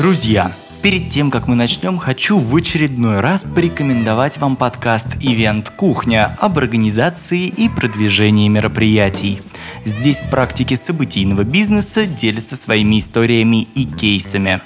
[0.00, 6.34] Друзья, перед тем, как мы начнем, хочу в очередной раз порекомендовать вам подкаст «Ивент Кухня»
[6.40, 9.42] об организации и продвижении мероприятий.
[9.84, 14.62] Здесь практики событийного бизнеса делятся своими историями и кейсами.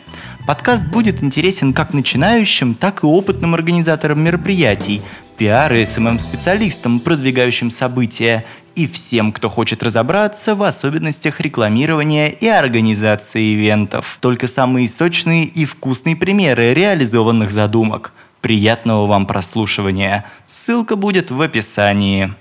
[0.47, 5.03] Подкаст будет интересен как начинающим, так и опытным организаторам мероприятий,
[5.37, 8.45] пиар и СММ-специалистам, продвигающим события,
[8.75, 14.19] и всем, кто хочет разобраться в особенностях рекламирования и организации ивентов.
[14.21, 18.13] Только самые сочные и вкусные примеры реализованных задумок.
[18.41, 20.27] Приятного вам прослушивания.
[20.47, 22.35] Ссылка будет в описании.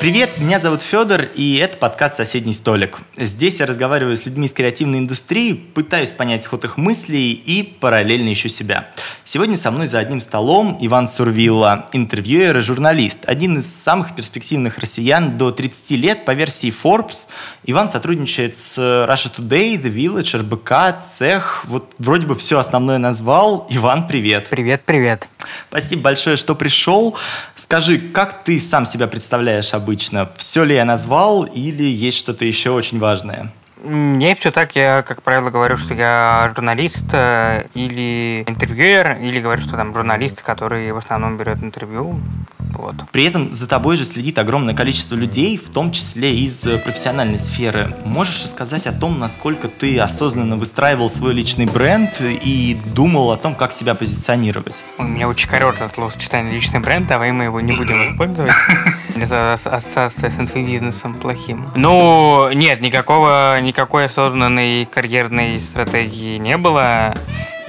[0.00, 3.00] Привет, меня зовут Федор, и это подкаст «Соседний столик».
[3.16, 8.32] Здесь я разговариваю с людьми из креативной индустрии, пытаюсь понять ход их мыслей и параллельно
[8.32, 8.86] ищу себя.
[9.24, 14.78] Сегодня со мной за одним столом Иван Сурвилла, интервьюер и журналист, один из самых перспективных
[14.78, 17.28] россиян до 30 лет по версии Forbes.
[17.64, 21.64] Иван сотрудничает с Russia Today, The Village, РБК, Цех.
[21.64, 23.66] Вот вроде бы все основное назвал.
[23.68, 24.48] Иван, привет.
[24.48, 25.28] Привет, привет.
[25.68, 27.16] Спасибо большое, что пришел.
[27.56, 30.30] Скажи, как ты сам себя представляешь об обычно.
[30.36, 33.50] Все ли я назвал или есть что-то еще очень важное?
[33.84, 34.74] Не все так.
[34.76, 40.42] Я, как правило, говорю, что я журналист э, или интервьюер, или говорю, что там журналист,
[40.42, 42.18] который в основном берет интервью.
[42.58, 42.96] Вот.
[43.12, 47.38] При этом за тобой же следит огромное количество людей, в том числе из э, профессиональной
[47.38, 47.96] сферы.
[48.04, 53.54] Можешь рассказать о том, насколько ты осознанно выстраивал свой личный бренд и думал о том,
[53.54, 54.74] как себя позиционировать?
[54.98, 58.52] У меня очень короткое словосочетание «личный бренд», давай мы его не будем использовать.
[59.22, 61.66] Это ассоциация с инфобизнесом плохим.
[61.74, 67.14] Ну, нет, никакого, никакой осознанной карьерной стратегии не было.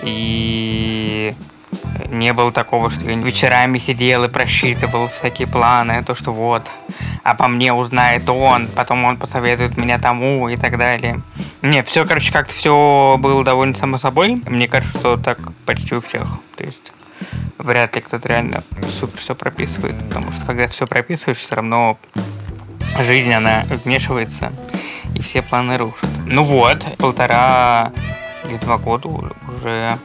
[0.04, 1.34] И
[2.10, 6.72] не было такого, что я вечерами сидел и просчитывал всякие планы, то, что вот,
[7.24, 11.22] а по мне узнает он, потом он посоветует меня тому и так далее.
[11.62, 14.42] Нет, все, короче, как-то все было довольно само собой.
[14.48, 16.28] Мне кажется, что так почти у всех.
[16.56, 16.94] То есть
[17.60, 18.64] вряд ли кто-то реально
[19.00, 22.00] супер все прописывает, потому что когда все прописываешь, все равно
[23.06, 24.52] жизнь, она вмешивается,
[25.14, 26.10] и все планы рушат.
[26.26, 27.92] Ну вот, полтора
[28.48, 29.98] или два года уже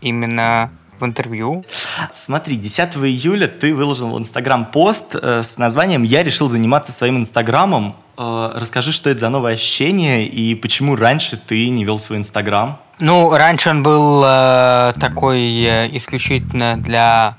[0.00, 1.64] именно в интервью.
[2.12, 7.18] Смотри, 10 июля ты выложил в Инстаграм пост э, с названием «Я решил заниматься своим
[7.18, 7.96] Инстаграмом».
[8.16, 12.78] Э, расскажи, что это за новое ощущение и почему раньше ты не вел свой Инстаграм?
[13.00, 17.34] Ну, раньше он был э, такой э, исключительно для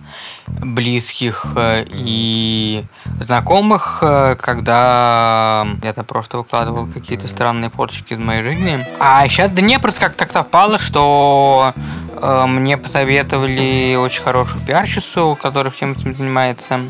[0.47, 2.83] близких э, и
[3.21, 8.85] знакомых, э, когда я там просто выкладывал какие-то странные фоточки из моей жизни.
[8.99, 11.73] А сейчас да не, просто как-то так совпало, что
[12.11, 16.81] э, мне посоветовали очень хорошую пиарщицу, которая всем этим занимается.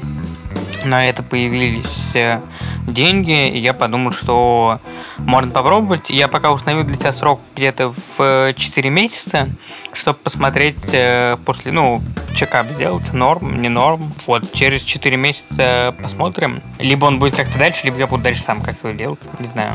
[0.86, 2.40] На это появились э,
[2.86, 4.80] деньги, и я подумал, что
[5.18, 6.12] можно попробовать.
[6.12, 9.50] Я пока установил для себя срок где-то в 4 месяца,
[9.94, 12.04] чтобы посмотреть э, после, ну,
[12.36, 14.14] чекап сделать, норм, не норм.
[14.28, 16.62] Вот, через 4 месяца посмотрим.
[16.78, 19.74] Либо он будет как-то дальше, либо я буду дальше сам как-то делать, не знаю.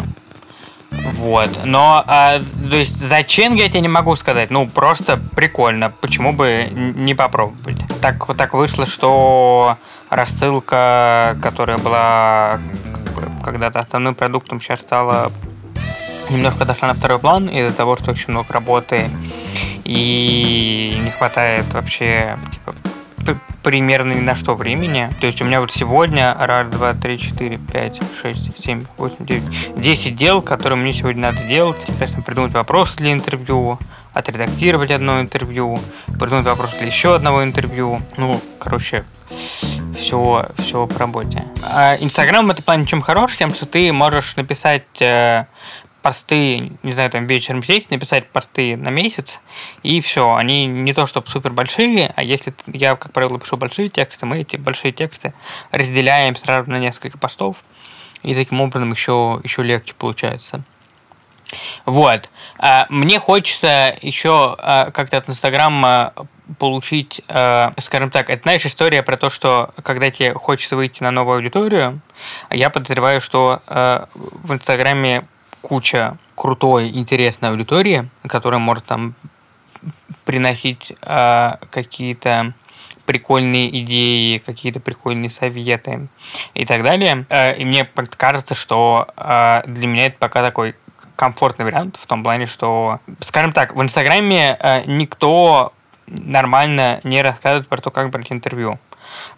[0.90, 1.50] Вот.
[1.64, 4.50] Но, а, то есть, зачем я тебе не могу сказать?
[4.50, 5.92] Ну, просто прикольно.
[6.00, 7.78] Почему бы не попробовать?
[8.00, 9.76] Так, так вышло, что
[10.10, 12.60] рассылка, которая была
[13.42, 15.32] когда-то основным продуктом, сейчас стала
[16.28, 19.10] немножко дошла на второй план из-за того, что очень много работы
[19.84, 22.74] и не хватает вообще типа,
[23.62, 25.12] примерно ни на что времени.
[25.20, 29.42] То есть у меня вот сегодня раз, два, три, четыре, пять, шесть, семь, восемь, девять,
[29.76, 31.82] десять дел, которые мне сегодня надо делать.
[31.86, 33.78] Соответственно, придумать вопросы для интервью,
[34.12, 35.78] отредактировать одно интервью,
[36.18, 38.00] придумать вопрос для еще одного интервью.
[38.16, 39.04] Ну, короче,
[40.00, 41.44] все, все по работе.
[41.62, 45.44] А Инстаграм в этом плане чем хорош, тем, что ты можешь написать э,
[46.02, 49.40] посты, не знаю, там вечером сидеть, написать посты на месяц,
[49.82, 50.34] и все.
[50.34, 54.40] Они не то чтобы супер большие, а если я, как правило, пишу большие тексты, мы
[54.40, 55.34] эти большие тексты
[55.70, 57.56] разделяем сразу на несколько постов,
[58.22, 60.62] и таким образом еще, еще легче получается.
[61.84, 62.30] Вот.
[62.58, 66.12] А, мне хочется еще а, как-то от Инстаграма
[66.58, 71.36] получить, скажем так, это, знаешь, история про то, что когда тебе хочется выйти на новую
[71.36, 72.00] аудиторию,
[72.50, 75.24] я подозреваю, что в Инстаграме
[75.60, 79.14] куча крутой, интересной аудитории, которая может там
[80.24, 82.52] приносить э, какие-то
[83.04, 86.08] прикольные идеи, какие-то прикольные советы
[86.54, 87.26] и так далее.
[87.28, 90.74] Э, и мне кажется, что э, для меня это пока такой
[91.16, 95.72] комфортный вариант в том плане, что, скажем так, в Инстаграме э, никто
[96.10, 98.78] нормально не рассказывает про то, как брать интервью.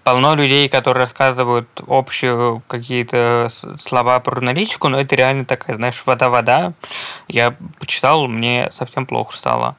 [0.05, 6.73] полно людей, которые рассказывают общие какие-то слова про журналистику, но это реально такая, знаешь, вода-вода.
[7.29, 9.77] Я почитал, мне совсем плохо стало.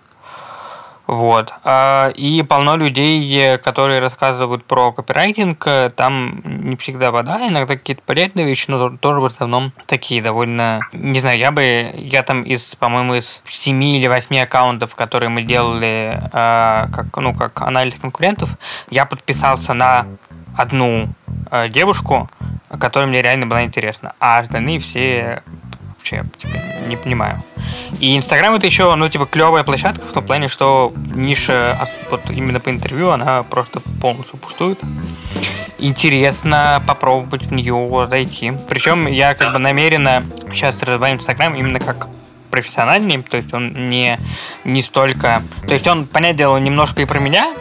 [1.05, 1.53] Вот.
[1.63, 5.67] А, и полно людей, которые рассказывают про копирайтинг.
[5.95, 10.79] Там не всегда вода, иногда какие-то полезные вещи, но тоже в основном такие довольно...
[10.93, 11.91] Не знаю, я бы...
[11.95, 17.33] Я там из, по-моему, из 7 или 8 аккаунтов, которые мы делали а, как, ну,
[17.33, 18.49] как анализ конкурентов,
[18.89, 20.05] я подписался на
[20.55, 21.09] одну
[21.51, 22.29] а, девушку,
[22.79, 24.13] которая мне реально была интересна.
[24.19, 25.43] А остальные все
[26.03, 26.57] вообще типа,
[26.87, 27.41] не понимаю.
[27.99, 32.59] И Инстаграм это еще, ну, типа, клевая площадка в том плане, что ниша вот именно
[32.59, 34.79] по интервью, она просто полностью пустует.
[35.79, 38.53] Интересно попробовать в нее зайти.
[38.69, 42.07] Причем я как бы намеренно сейчас развиваю Инстаграм именно как
[42.51, 44.19] профессиональный, то есть он не,
[44.63, 45.41] не столько...
[45.65, 47.51] То есть он, понятное дело, немножко и про меня,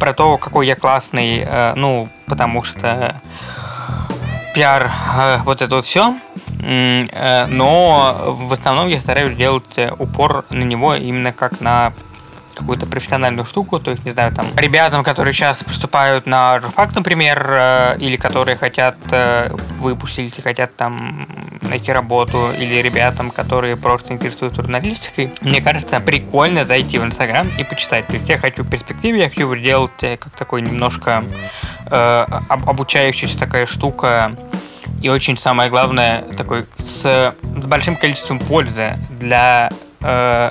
[0.00, 3.20] про то, какой я классный, э, ну, потому что
[4.52, 6.16] пиар, э, вот это вот все.
[6.62, 11.92] Э, но в основном я стараюсь делать э, упор на него именно как на
[12.54, 17.46] какую-то профессиональную штуку, то есть, не знаю, там, ребятам, которые сейчас поступают на журфак, например,
[17.48, 18.96] э, или которые хотят
[19.78, 21.26] выпустить, или хотят там
[21.62, 27.64] найти работу, или ребятам, которые просто интересуются журналистикой, мне кажется, прикольно зайти в Инстаграм и
[27.64, 28.06] почитать.
[28.08, 31.24] То есть я хочу в перспективе, я хочу сделать как такой немножко
[31.86, 34.32] э, обучающаяся такая штука,
[35.00, 39.70] и очень самое главное, такой с, с большим количеством пользы для
[40.00, 40.50] э,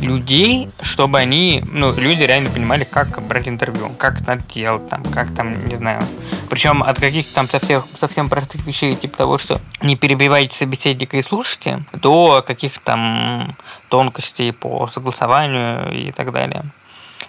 [0.00, 5.02] людей, чтобы они, ну, люди реально понимали, как брать интервью, как это надо делать, там,
[5.04, 6.02] как там, не знаю.
[6.48, 11.22] Причем от каких-то там совсем, совсем простых вещей, типа того, что не перебивайте собеседника и
[11.22, 13.56] слушайте, до каких-то там
[13.88, 16.64] тонкостей по согласованию и так далее.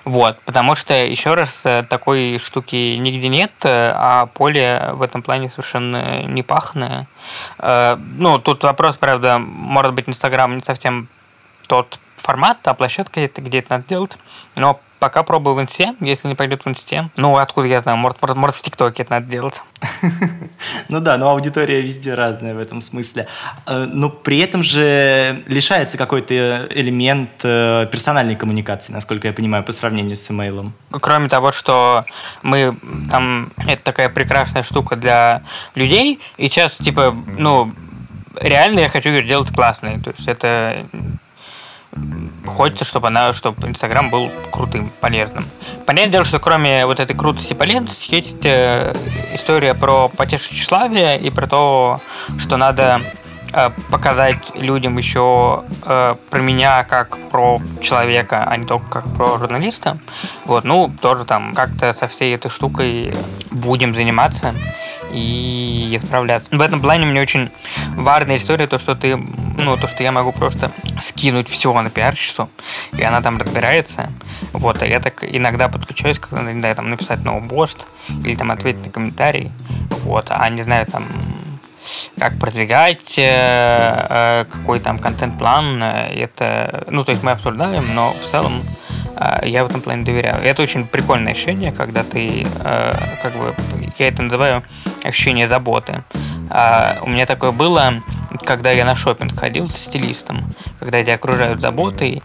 [0.03, 5.21] Вот, потому что, еще раз, э, такой штуки нигде нет, э, а поле в этом
[5.21, 7.07] плане совершенно не пахное.
[7.59, 11.07] Э, ну, тут вопрос, правда, может быть, Инстаграм не совсем
[11.67, 14.17] тот формат, а площадка это где это надо делать.
[14.55, 17.09] Но пока пробую в инсте, если не пойдет в инсте.
[17.15, 19.61] Ну, откуда я знаю, может, может, может в ТикТоке это надо делать.
[20.89, 23.27] Ну да, но аудитория везде разная в этом смысле.
[23.65, 29.71] Э, но при этом же лишается какой-то элемент э, персональной коммуникации, насколько я понимаю, по
[29.71, 30.73] сравнению с имейлом.
[30.91, 32.05] Кроме того, что
[32.43, 32.75] мы
[33.09, 35.41] там, это такая прекрасная штука для
[35.73, 37.71] людей, и сейчас, типа, ну,
[38.39, 39.99] реально я хочу ее делать классной.
[39.99, 40.85] То есть это
[42.51, 45.45] хочется, чтобы она, чтобы Инстаграм был крутым, полезным.
[45.85, 48.95] Понятное дело, что кроме вот этой крутости полезности есть э,
[49.33, 52.01] история про потешное тщеславие и про то,
[52.37, 53.01] что надо
[53.53, 59.37] э, показать людям еще э, про меня как про человека, а не только как про
[59.37, 59.97] журналиста.
[60.45, 63.13] Вот, ну, тоже там как-то со всей этой штукой
[63.51, 64.53] будем заниматься
[65.13, 66.55] и справляться.
[66.55, 67.49] В этом плане мне очень
[67.95, 72.49] важная история, то, что ты, ну, то, что я могу просто скинуть все на пиарщицу,
[72.93, 74.11] и она там разбирается.
[74.53, 77.85] Вот, а я так иногда подключаюсь, когда, не знаю, там написать новый пост,
[78.23, 79.51] или там ответить на комментарий,
[80.03, 81.05] вот, а не знаю, там
[82.17, 88.13] как продвигать, э, э, какой там контент-план, э, это, ну, то есть мы обсуждаем, но
[88.13, 88.61] в целом
[89.43, 90.43] я в этом плане доверяю.
[90.43, 93.55] Это очень прикольное ощущение, когда ты, как бы,
[93.97, 94.63] я это называю
[95.03, 96.03] ощущение заботы.
[96.49, 98.01] А у меня такое было,
[98.45, 100.43] когда я на шопинг ходил с стилистом,
[100.79, 102.21] когда тебя окружают заботой,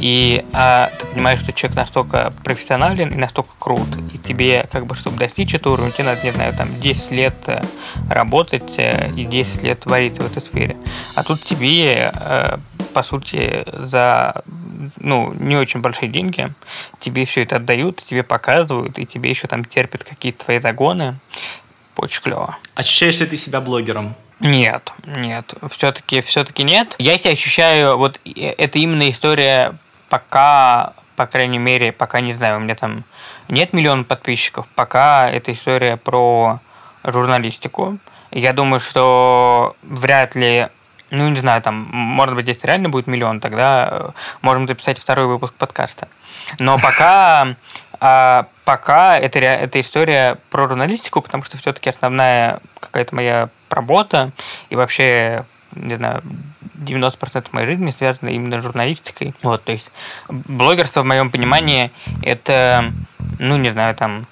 [0.00, 4.94] и а, ты понимаешь, что человек настолько профессионален и настолько крут, и тебе, как бы,
[4.94, 7.62] чтобы достичь этого уровня, тебе надо, не знаю, там, 10 лет э,
[8.08, 10.76] работать э, и 10 лет твориться в этой сфере.
[11.14, 12.56] А тут тебе, э,
[12.90, 14.42] по сути, за
[14.98, 16.52] ну, не очень большие деньги,
[16.98, 21.18] тебе все это отдают, тебе показывают, и тебе еще там терпят какие-то твои загоны.
[21.96, 22.56] Очень клево.
[22.74, 24.14] Ощущаешь ли ты себя блогером?
[24.40, 26.94] Нет, нет, все-таки все-таки нет.
[26.98, 29.74] Я себя ощущаю, вот это именно история,
[30.08, 33.04] пока, по крайней мере, пока не знаю, у меня там
[33.48, 36.60] нет миллиона подписчиков, пока это история про
[37.04, 37.98] журналистику.
[38.30, 40.68] Я думаю, что вряд ли
[41.10, 44.10] ну, не знаю, там, может быть, если реально будет миллион, тогда э,
[44.42, 46.08] можем записать второй выпуск подкаста.
[46.58, 47.56] Но пока,
[48.00, 54.30] а, пока это, это история про журналистику, потому что все-таки основная какая-то моя работа
[54.68, 55.44] и вообще
[55.76, 56.22] не знаю,
[56.74, 59.34] 90% моей жизни связано именно с журналистикой.
[59.42, 59.92] Вот, то есть
[60.28, 61.90] блогерство в моем понимании
[62.22, 62.92] это,
[63.38, 64.26] ну, не знаю, там,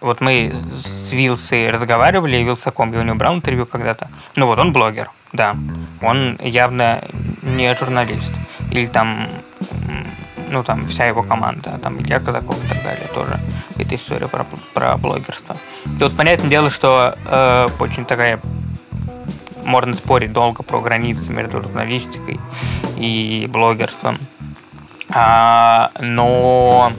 [0.00, 4.08] вот мы с Вилсой разговаривали, Вилсаком, я у него брал интервью когда-то.
[4.36, 5.56] Ну вот, он блогер, да.
[6.02, 7.04] Он явно
[7.42, 8.32] не журналист.
[8.70, 9.28] Или там
[10.50, 13.38] ну, там, вся его команда, там, Илья Казаков и так далее, тоже
[13.76, 15.56] это история про, про блогерство.
[15.98, 18.40] Тут, понятное дело, что э, очень такая
[19.64, 22.40] можно спорить долго про границы между журналистикой
[22.96, 24.18] и блогерством.
[25.10, 26.92] А, но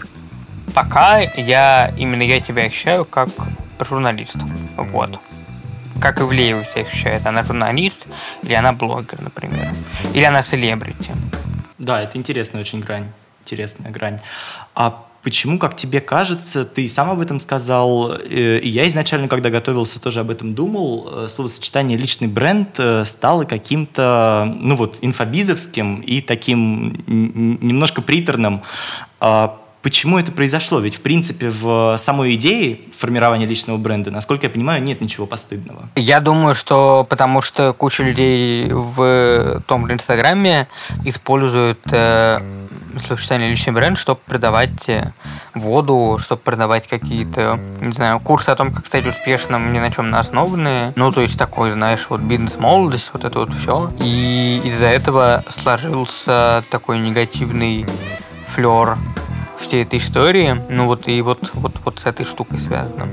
[0.84, 3.28] пока я именно я тебя ощущаю как
[3.80, 4.38] журналист.
[4.78, 5.20] Вот.
[6.00, 7.28] Как Ивлеева себя ощущает.
[7.28, 8.08] Она журналист
[8.44, 9.74] или она блогер, например.
[10.14, 11.12] Или она селебрити.
[11.78, 13.08] Да, это интересная очень грань.
[13.42, 14.22] Интересная грань.
[14.74, 19.50] А почему, как тебе кажется, ты сам об этом сказал, э, и я изначально, когда
[19.50, 26.00] готовился, тоже об этом думал, э, словосочетание «личный бренд» э, стало каким-то, ну вот, инфобизовским
[26.00, 27.04] и таким
[27.62, 28.62] немножко приторным.
[29.82, 30.80] Почему это произошло?
[30.80, 35.90] Ведь, в принципе, в самой идее формирования личного бренда, насколько я понимаю, нет ничего постыдного.
[35.96, 40.68] Я думаю, что потому что куча людей в том же Инстаграме
[41.06, 42.42] используют э,
[43.06, 45.14] словосочетание личный бренд, чтобы продавать э,
[45.54, 50.10] воду, чтобы продавать какие-то, не знаю, курсы о том, как стать успешным, ни на чем
[50.10, 50.92] на основанные.
[50.98, 53.92] Ну, то есть такой, знаешь, вот бизнес-молодость, вот это вот все.
[54.02, 57.86] И из-за этого сложился такой негативный
[58.48, 58.98] флер
[59.70, 60.60] всей этой истории.
[60.70, 63.08] Ну вот и вот, вот, вот с этой штукой связано.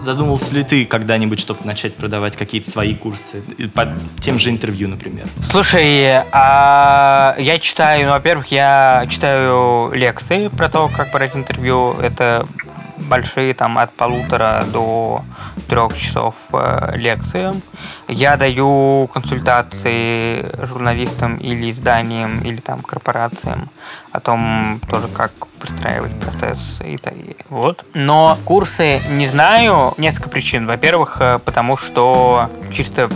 [0.00, 3.42] Задумался ли ты когда-нибудь, чтобы начать продавать какие-то свои курсы?
[3.74, 3.88] По
[4.20, 5.26] тем же интервью, например.
[5.50, 11.94] Слушай, а я читаю, ну, во-первых, я читаю лекции про то, как брать интервью.
[12.00, 12.46] Это
[13.08, 15.22] большие, там, от полутора до
[15.68, 17.52] трех часов э, лекции.
[18.08, 23.68] Я даю консультации журналистам или изданиям, или там корпорациям
[24.12, 27.14] о том, тоже как выстраивать процесс и так
[27.48, 27.84] вот.
[27.94, 30.66] Но курсы не знаю, несколько причин.
[30.66, 33.08] Во-первых, э, потому что чисто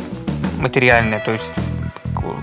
[0.59, 1.51] материальные, то есть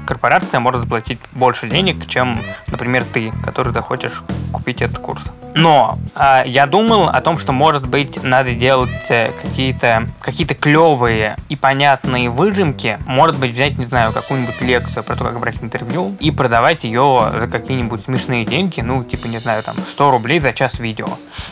[0.06, 5.22] корпорация может заплатить больше денег, чем, например, ты, который захочешь купить этот курс.
[5.56, 11.38] Но э, я думал о том, что, может быть, надо делать э, какие-то какие клевые
[11.50, 13.00] и понятные выжимки.
[13.06, 17.32] Может быть, взять, не знаю, какую-нибудь лекцию про то, как брать интервью и продавать ее
[17.40, 18.82] за какие-нибудь смешные деньги.
[18.82, 21.08] Ну, типа, не знаю, там, 100 рублей за час видео.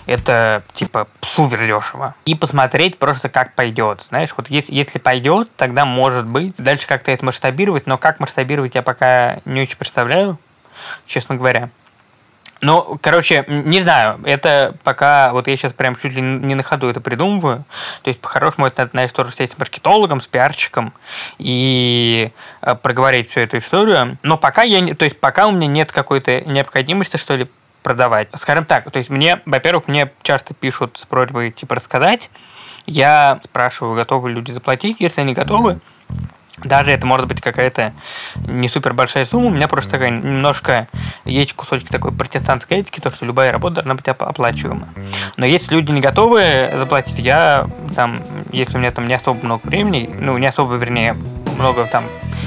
[0.05, 2.15] Это, типа, супер дешево.
[2.25, 4.05] И посмотреть просто, как пойдет.
[4.09, 6.55] Знаешь, вот если, если пойдет, тогда может быть.
[6.57, 10.37] Дальше как-то это масштабировать, но как масштабировать я пока не очень представляю,
[11.05, 11.69] честно говоря.
[12.61, 16.89] Ну, короче, не знаю, это пока, вот я сейчас прям чуть ли не на ходу
[16.89, 17.65] это придумываю,
[18.01, 20.93] то есть по-хорошему это надо, знаешь, тоже сесть с маркетологом, с пиарщиком
[21.37, 25.67] и э, проговорить всю эту историю, но пока я, не, то есть пока у меня
[25.67, 27.47] нет какой-то необходимости, что ли,
[27.83, 28.27] продавать.
[28.35, 32.29] Скажем так, то есть мне, во-первых, мне часто пишут с просьбой, типа, рассказать,
[32.85, 35.79] я спрашиваю, готовы люди заплатить, если они готовы,
[36.63, 37.93] даже это может быть какая-то
[38.35, 40.87] не супер большая сумма, у меня просто такая немножко
[41.25, 44.89] есть кусочек такой протестантской этики, то, что любая работа должна быть оплачиваема.
[45.37, 48.21] Но если люди не готовы заплатить, я там,
[48.51, 51.15] если у меня там не особо много времени, ну, не особо, вернее,
[51.57, 52.05] много там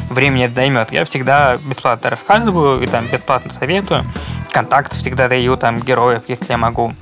[0.09, 4.05] времени это займет, я всегда бесплатно рассказываю и там бесплатно советую,
[4.51, 6.95] контакт всегда даю там героев, если я могу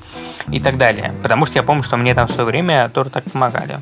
[0.48, 1.14] и так далее.
[1.22, 3.80] Потому что я помню, что мне там в свое время тоже так помогали.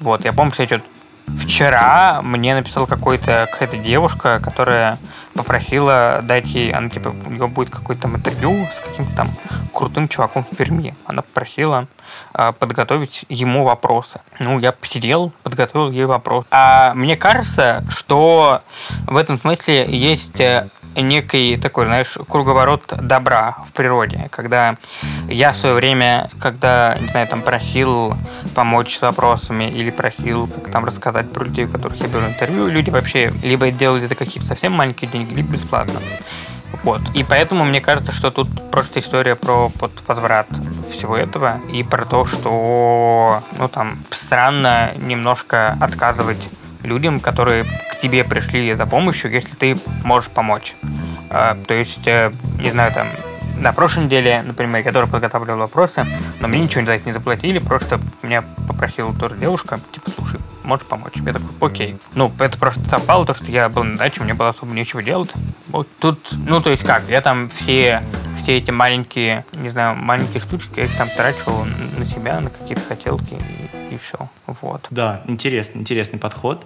[0.00, 0.84] Вот, я помню, что я что-то
[1.26, 4.98] Вчера мне написала какой-то какая-то девушка, которая
[5.34, 9.30] попросила дать ей, она типа, у нее будет какое-то интервью с каким-то там
[9.72, 10.94] крутым чуваком в Перми.
[11.06, 11.86] Она попросила
[12.34, 14.20] э, подготовить ему вопросы.
[14.40, 16.44] Ну, я посидел, подготовил ей вопрос.
[16.50, 18.62] А мне кажется, что
[19.06, 24.76] в этом смысле есть э, некий такой, знаешь, круговорот добра в природе, когда
[25.28, 28.14] я в свое время, когда, не знаю, там просил
[28.54, 32.90] помочь с вопросами или просил как там рассказать про людей, которых я беру интервью, люди
[32.90, 36.00] вообще либо делали это какие-то совсем маленькие деньги, либо бесплатно.
[36.82, 37.00] Вот.
[37.14, 40.48] И поэтому мне кажется, что тут просто история про под возврат
[40.92, 46.48] всего этого и про то, что ну там странно немножко отказывать
[46.82, 50.74] людям, которые к тебе пришли за помощью, если ты можешь помочь.
[51.30, 53.08] А, то есть, э, не знаю, там,
[53.58, 56.06] на прошлой неделе, например, я тоже подготавливал вопросы,
[56.40, 60.86] но мне ничего за это не заплатили, просто меня попросила тоже девушка, типа, слушай, можешь
[60.86, 61.12] помочь?
[61.16, 61.96] Я такой, окей.
[62.14, 65.30] Ну, это просто совпало, то, что я был на даче, мне было особо нечего делать.
[65.68, 68.02] Вот тут, ну, то есть как, я там все
[68.42, 71.64] все эти маленькие, не знаю, маленькие штучки, я их там трачу
[71.96, 73.38] на себя, на какие-то хотелки
[73.92, 74.28] и все.
[74.60, 74.86] Вот.
[74.90, 76.64] Да, интересный, интересный подход.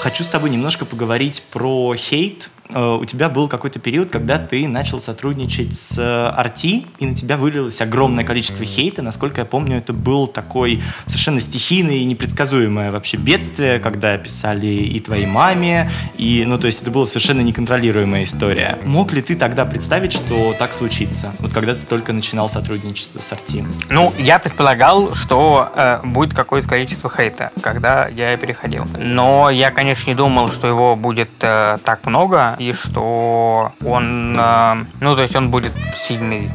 [0.00, 5.00] Хочу с тобой немножко поговорить про хейт, у тебя был какой-то период, когда ты начал
[5.00, 9.02] сотрудничать с RT, и на тебя вылилось огромное количество хейта.
[9.02, 15.00] Насколько я помню, это был такой совершенно стихийный и непредсказуемое вообще бедствие, когда писали и
[15.00, 18.78] твоей маме, и, ну, то есть это была совершенно неконтролируемая история.
[18.84, 21.32] Мог ли ты тогда представить, что так случится?
[21.38, 23.66] Вот когда ты только начинал сотрудничество с RT?
[23.88, 28.86] Ну, я предполагал, что э, будет какое-то количество хейта, когда я переходил.
[28.98, 34.84] Но я, конечно, не думал, что его будет э, так много, и что он, э,
[35.00, 36.50] ну, то есть он будет сильный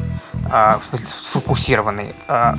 [0.50, 2.54] в смысле, сфокусированный, а,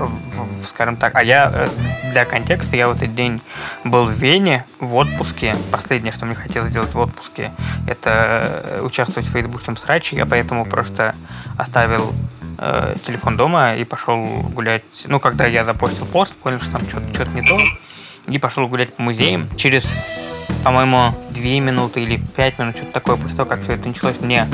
[0.65, 1.15] скажем так.
[1.15, 1.69] А я, э,
[2.11, 3.41] для контекста, я в этот день
[3.83, 5.55] был в Вене в отпуске.
[5.71, 7.51] Последнее, что мне хотелось сделать в отпуске,
[7.87, 10.15] это э, участвовать в фейсбучном сраче.
[10.15, 11.15] Я поэтому просто
[11.57, 12.13] оставил
[12.57, 14.17] э, телефон дома и пошел
[14.51, 14.83] гулять.
[15.05, 17.57] Ну, когда я запостил пост, понял, что там что-то, что-то не то,
[18.27, 19.47] и пошел гулять по музеям.
[19.55, 19.93] Через,
[20.65, 24.47] по-моему, две минуты или пять минут, что-то такое, после того, как все это началось, мне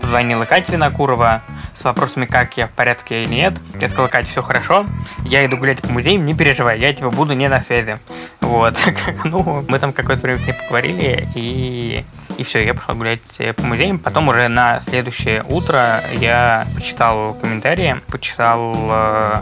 [0.00, 1.42] позвонила Катя Винокурова
[1.74, 3.60] с вопросами, как я в порядке или нет.
[3.78, 4.86] Я сказал, Катя, все хорошо,
[5.26, 7.98] я иду гулять по музеям, не переживай, я типа буду не на связи.
[8.40, 8.78] Вот,
[9.24, 12.02] ну, мы там какое-то время с ней поговорили, и
[12.38, 13.98] и все, я пошел гулять э, по музеям.
[13.98, 19.40] Потом уже на следующее утро я почитал комментарии, почитал э,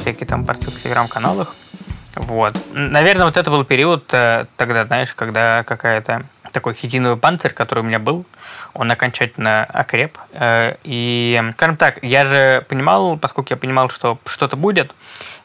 [0.00, 1.54] всякие там посты в телеграм-каналах.
[2.14, 2.56] Вот.
[2.72, 7.86] Наверное, вот это был период э, тогда, знаешь, когда какая-то такой хитиновый панцирь, который у
[7.86, 8.26] меня был,
[8.74, 10.16] он окончательно окреп.
[10.32, 14.94] Э, и, скажем так, я же понимал, поскольку я понимал, что что-то будет,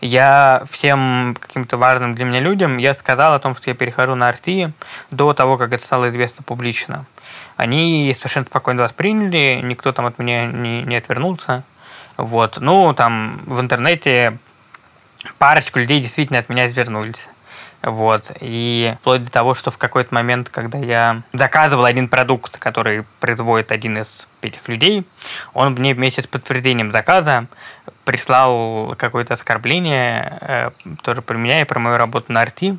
[0.02, 4.30] я всем каким-то важным для меня людям, я сказал о том, что я перехожу на
[4.30, 4.72] RT
[5.12, 7.06] до того, как это стало известно публично.
[7.56, 11.64] Они совершенно спокойно восприняли, никто там от меня не, не отвернулся.
[12.18, 12.58] Вот.
[12.60, 14.38] Ну, там в интернете
[15.38, 17.28] парочку людей действительно от меня отвернулись.
[17.84, 18.32] Вот.
[18.42, 23.72] И вплоть до того, что в какой-то момент, когда я заказывал один продукт, который производит
[23.72, 25.06] один из этих людей,
[25.54, 27.46] он мне вместе с подтверждением заказа
[28.04, 30.70] прислал какое-то оскорбление э,
[31.04, 32.78] тоже про меня и про мою работу на арти.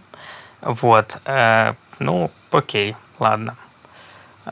[0.63, 1.19] Вот.
[1.25, 3.57] Э, ну, окей, ладно.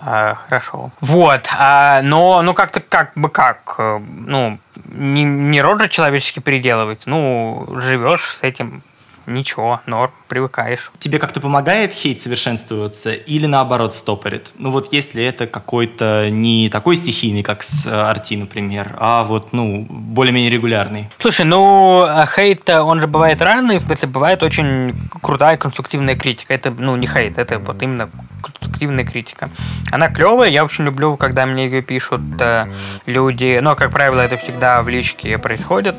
[0.01, 0.91] А, хорошо.
[1.01, 1.49] Вот.
[1.57, 3.77] А, но, ну, как-то как бы как.
[3.79, 7.03] Э, ну, не, не род же человеческий переделывать.
[7.07, 8.83] Ну, живешь с этим
[9.27, 10.91] ничего, норм, привыкаешь.
[10.99, 14.53] Тебе как-то помогает хейт совершенствоваться или наоборот стопорит?
[14.59, 19.87] Ну вот если это какой-то не такой стихийный, как с Арти, например, а вот, ну,
[19.89, 21.11] более-менее регулярный.
[21.19, 26.55] Слушай, ну, а хейт, он же бывает разный, в смысле, бывает очень крутая конструктивная критика.
[26.55, 28.09] Это, ну, не хейт, это вот именно
[28.43, 29.51] конструктивная критика.
[29.91, 32.67] Она клевая, я очень люблю, когда мне ее пишут э,
[33.07, 35.97] люди, но, как правило, это всегда в личке происходит.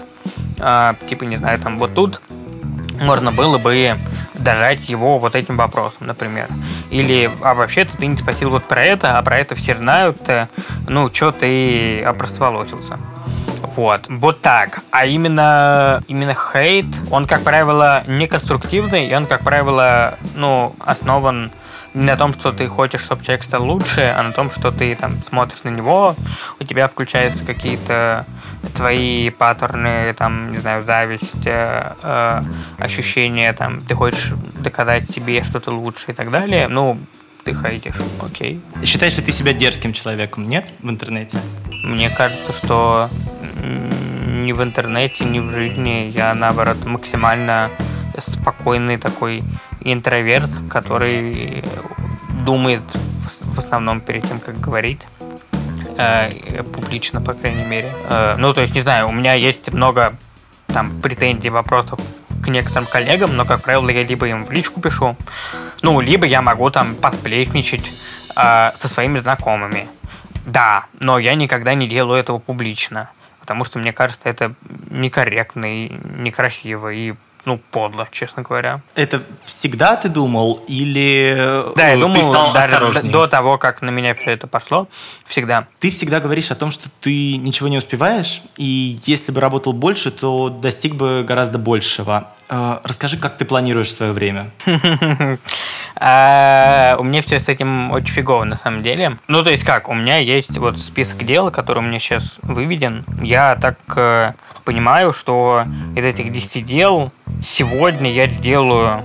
[0.60, 2.22] Э, типа, не знаю, там, вот тут
[3.00, 3.98] можно было бы
[4.34, 6.48] дожать его вот этим вопросом, например.
[6.90, 10.48] Или, а вообще-то ты не спросил вот про это, а про это все знают, э,
[10.88, 12.98] ну, что ты опростоволосился.
[13.76, 14.80] Вот, вот так.
[14.92, 21.52] А именно, именно хейт, он, как правило, не конструктивный, и он, как правило, ну, основан
[21.98, 24.96] не на том, что ты хочешь, чтобы человек стал лучше, а на том, что ты
[24.96, 26.16] там смотришь на него,
[26.60, 28.26] у тебя включаются какие-то
[28.76, 32.42] твои паттерны, там, не знаю, зависть, э, э,
[32.78, 37.00] ощущения, там, ты хочешь доказать себе что-то лучше и так далее, ну,
[37.44, 38.62] ты хейтишь, окей.
[38.84, 41.40] Считаешь ли ты себя дерзким человеком, нет, в интернете?
[41.84, 43.10] Мне кажется, что
[43.64, 47.70] ни в интернете, ни в жизни я, наоборот, максимально
[48.20, 49.44] спокойный такой
[49.94, 51.64] интроверт, который
[52.46, 52.84] думает
[53.42, 55.02] в основном перед тем, как говорить
[55.98, 57.94] э, публично, по крайней мере.
[58.10, 60.16] Э, ну, то есть, не знаю, у меня есть много
[60.68, 62.00] там претензий, вопросов
[62.44, 65.16] к некоторым коллегам, но, как правило, я либо им в личку пишу,
[65.82, 67.92] ну, либо я могу там посплетничать
[68.36, 69.88] э, со своими знакомыми.
[70.46, 73.10] Да, но я никогда не делаю этого публично,
[73.42, 74.54] потому что мне кажется, это
[74.90, 77.16] некорректно и некрасиво, и
[77.48, 78.82] ну, подло, честно говоря.
[78.94, 83.90] Это всегда ты думал или Да, я э, думал стал даже до того, как на
[83.90, 84.90] меня все это пошло,
[85.26, 85.68] всегда.
[85.80, 90.12] Ты всегда говоришь о том, что ты ничего не успеваешь, и если бы работал больше,
[90.12, 92.28] то достиг бы гораздо большего.
[92.50, 94.52] Э, расскажи, как ты планируешь свое время?
[96.00, 99.18] А, у меня все с этим очень фигово, на самом деле.
[99.28, 103.04] Ну, то есть как, у меня есть вот список дел, который у меня сейчас выведен.
[103.24, 104.34] Я так э,
[104.64, 105.64] понимаю, что
[105.96, 107.12] из этих 10 дел
[107.44, 109.02] сегодня я сделаю...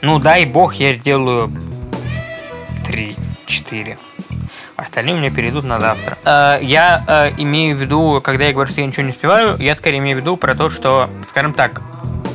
[0.00, 1.50] Ну, дай бог, я сделаю
[2.84, 3.98] 3-4.
[4.76, 6.18] Остальные у меня перейдут на завтра.
[6.24, 9.74] Э, я э, имею в виду, когда я говорю, что я ничего не успеваю, я
[9.74, 11.80] скорее имею в виду про то, что, скажем так,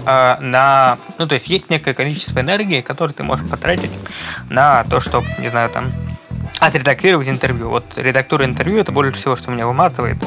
[0.08, 0.98] э, на...
[1.20, 3.92] Ну, то есть есть некое количество энергии, которое ты можешь потратить
[4.50, 5.92] на то, чтобы, не знаю, там,
[6.62, 7.70] отредактировать интервью.
[7.70, 10.18] Вот редактура интервью это больше всего, что меня выматывает.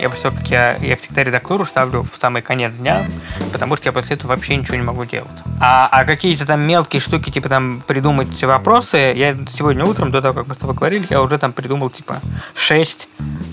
[0.00, 3.06] Я после того, как я, я всегда редактуру ставлю в самый конец дня,
[3.52, 5.28] потому что я после этого вообще ничего не могу делать.
[5.60, 10.32] А, а какие-то там мелкие штуки, типа там придумать вопросы, я сегодня утром, до того,
[10.32, 12.20] как мы с тобой говорили, я уже там придумал типа
[12.54, 13.08] 6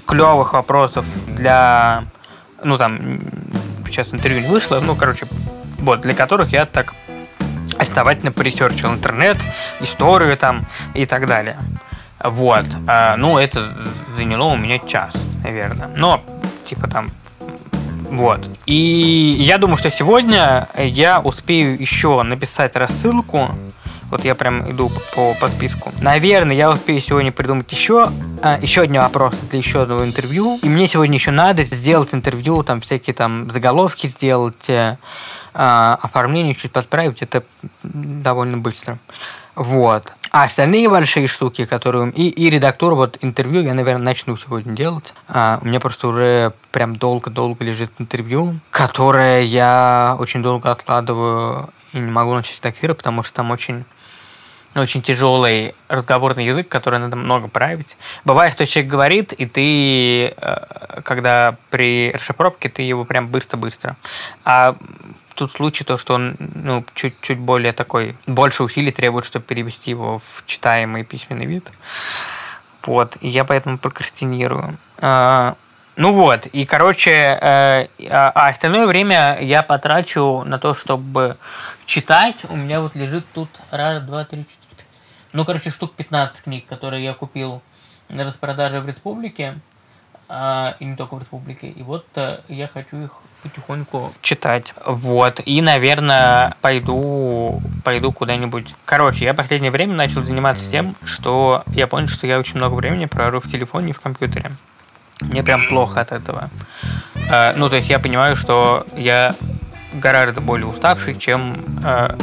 [0.08, 2.06] клевых вопросов для,
[2.64, 3.20] ну там,
[3.86, 5.28] сейчас интервью не вышло, ну, короче,
[5.80, 6.94] вот, для которых я так
[7.78, 9.38] основательно поресерчил интернет,
[9.82, 11.58] историю там и так далее.
[12.24, 12.66] Вот.
[12.88, 13.74] А, ну, это
[14.18, 15.90] заняло у меня час, наверное.
[15.96, 16.22] Но,
[16.66, 17.10] типа там,
[18.10, 18.50] вот.
[18.66, 23.50] И я думаю, что сегодня я успею еще написать рассылку.
[24.10, 25.94] Вот я прям иду по, по списку.
[26.02, 30.60] Наверное, я успею сегодня придумать еще, а, еще один вопрос для еще одного интервью.
[30.64, 34.98] И мне сегодня еще надо сделать интервью, там всякие там заголовки сделать, э,
[35.54, 37.22] а, оформление чуть подправить.
[37.22, 37.44] Это
[37.84, 38.98] довольно быстро.
[39.60, 40.14] Вот.
[40.32, 42.12] А остальные большие штуки, которые...
[42.12, 45.14] И, и редактор, вот интервью я, наверное, начну сегодня делать.
[45.28, 51.98] А, у меня просто уже прям долго-долго лежит интервью, которое я очень долго откладываю и
[51.98, 53.84] не могу начать редактировать, потому что там очень
[54.76, 57.98] очень тяжелый разговорный язык, который надо много править.
[58.24, 63.98] Бывает, что человек говорит, и ты, э, когда при расшифровке, ты его прям быстро-быстро.
[64.46, 64.78] А
[65.40, 70.20] тут случай то, что он ну, чуть-чуть более такой, больше усилий требует, чтобы перевести его
[70.20, 71.72] в читаемый письменный вид.
[72.84, 74.78] Вот, и я поэтому прокрастинирую.
[74.98, 75.56] А,
[75.96, 81.38] ну вот, и, короче, э, а, а остальное время я потрачу на то, чтобы
[81.86, 82.36] читать.
[82.50, 84.88] У меня вот лежит тут раз, два, три, четыре.
[85.32, 87.62] Ну, короче, штук 15 книг, которые я купил
[88.10, 89.60] на распродаже в республике.
[90.32, 91.70] А, и не только в республике.
[91.70, 93.12] И вот э, я хочу их
[93.42, 94.76] потихоньку читать.
[94.86, 95.42] Вот.
[95.44, 98.76] И, наверное, пойду, пойду куда-нибудь.
[98.86, 103.08] Короче, я последнее время начал заниматься тем, что я понял, что я очень много времени
[103.08, 104.52] провожу в телефоне и в компьютере.
[105.22, 106.52] Мне прям плохо от этого.
[107.16, 109.36] Э, ну, то есть я понимаю, что я
[109.94, 112.16] гораздо более уставший, чем э,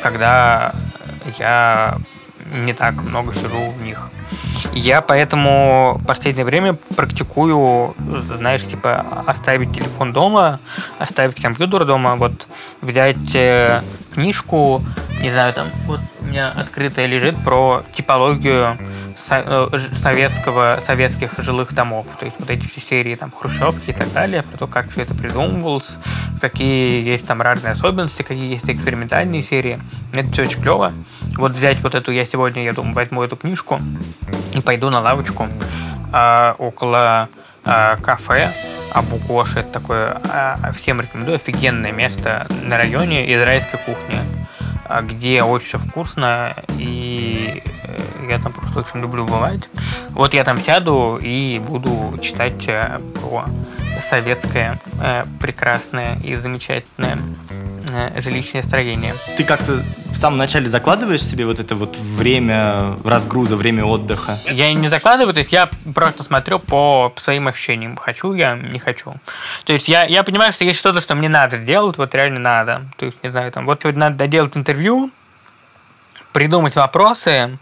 [0.00, 0.72] когда
[1.38, 1.98] я
[2.52, 4.10] не так много сижу в них.
[4.72, 7.94] Я поэтому в последнее время практикую,
[8.36, 10.60] знаешь, типа оставить телефон дома,
[10.98, 12.46] оставить компьютер дома, вот
[12.80, 13.82] взять э,
[14.14, 14.82] книжку,
[15.20, 18.78] не знаю, там вот у меня открытая лежит про типологию
[19.30, 22.06] Э, советского, советских жилых домов.
[22.18, 25.02] То есть вот эти все серии там хрущевки и так далее, про то, как все
[25.02, 25.98] это придумывалось,
[26.40, 29.78] какие есть там разные особенности, какие есть экспериментальные серии.
[30.14, 30.92] Это все очень клево.
[31.38, 33.80] Вот взять вот эту, я сегодня, я думаю, возьму эту книжку
[34.54, 35.46] и пойду на лавочку
[36.12, 37.28] э, около
[37.64, 38.52] э, кафе,
[38.92, 44.18] Абу Кош, это такое, э, всем рекомендую, офигенное место на районе израильской кухни,
[45.02, 47.62] где очень все вкусно и
[48.28, 49.68] я там просто очень люблю бывать.
[50.10, 53.44] Вот я там сяду и буду читать э, про
[54.00, 57.18] советское э, прекрасное и замечательное
[57.92, 59.14] э, жилищное строение.
[59.36, 64.38] Ты как-то в самом начале закладываешь себе вот это вот время разгруза, время отдыха?
[64.50, 67.96] Я не закладываю, то есть я просто смотрю по своим ощущениям.
[67.96, 69.14] Хочу я, не хочу.
[69.64, 72.82] То есть я, я понимаю, что есть что-то, что мне надо делать, вот реально надо.
[72.96, 75.10] То есть, не знаю, там, вот сегодня надо доделать интервью,
[76.32, 77.58] придумать вопросы,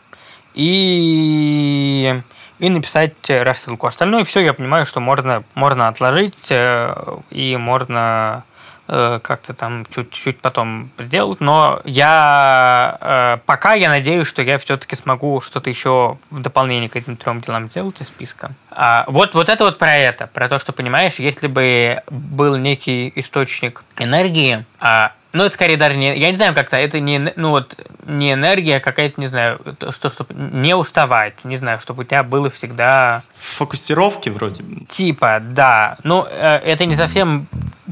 [0.57, 2.19] и,
[2.59, 3.87] и написать рассылку.
[3.87, 6.95] Остальное все я понимаю, что можно, можно отложить э,
[7.31, 8.45] и можно
[8.89, 14.97] э, как-то там чуть-чуть потом сделать, но я э, пока я надеюсь, что я все-таки
[14.97, 18.51] смогу что-то еще в дополнение к этим трем делам сделать из списка.
[18.71, 23.13] А, вот, вот это вот про это, про то, что понимаешь, если бы был некий
[23.17, 26.17] источник энергии, а ну, это скорее даже не...
[26.19, 30.09] Я не знаю, как-то это не, ну, вот, не энергия, а какая-то, не знаю, что,
[30.09, 31.45] чтобы не уставать.
[31.45, 33.23] Не знаю, чтобы у тебя было всегда...
[33.37, 34.65] Фокусировки вроде.
[34.89, 35.99] Типа, да.
[36.05, 37.47] Ну, э, это не совсем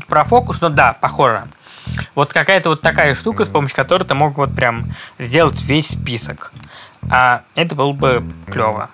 [0.09, 1.45] про фокус, но да, похоже.
[2.15, 6.53] Вот какая-то вот такая штука, с помощью которой ты мог вот прям сделать весь список.
[7.11, 8.89] А это было бы клево.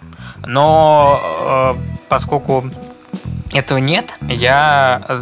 [0.44, 2.68] Но э, поскольку
[3.52, 5.20] этого нет, я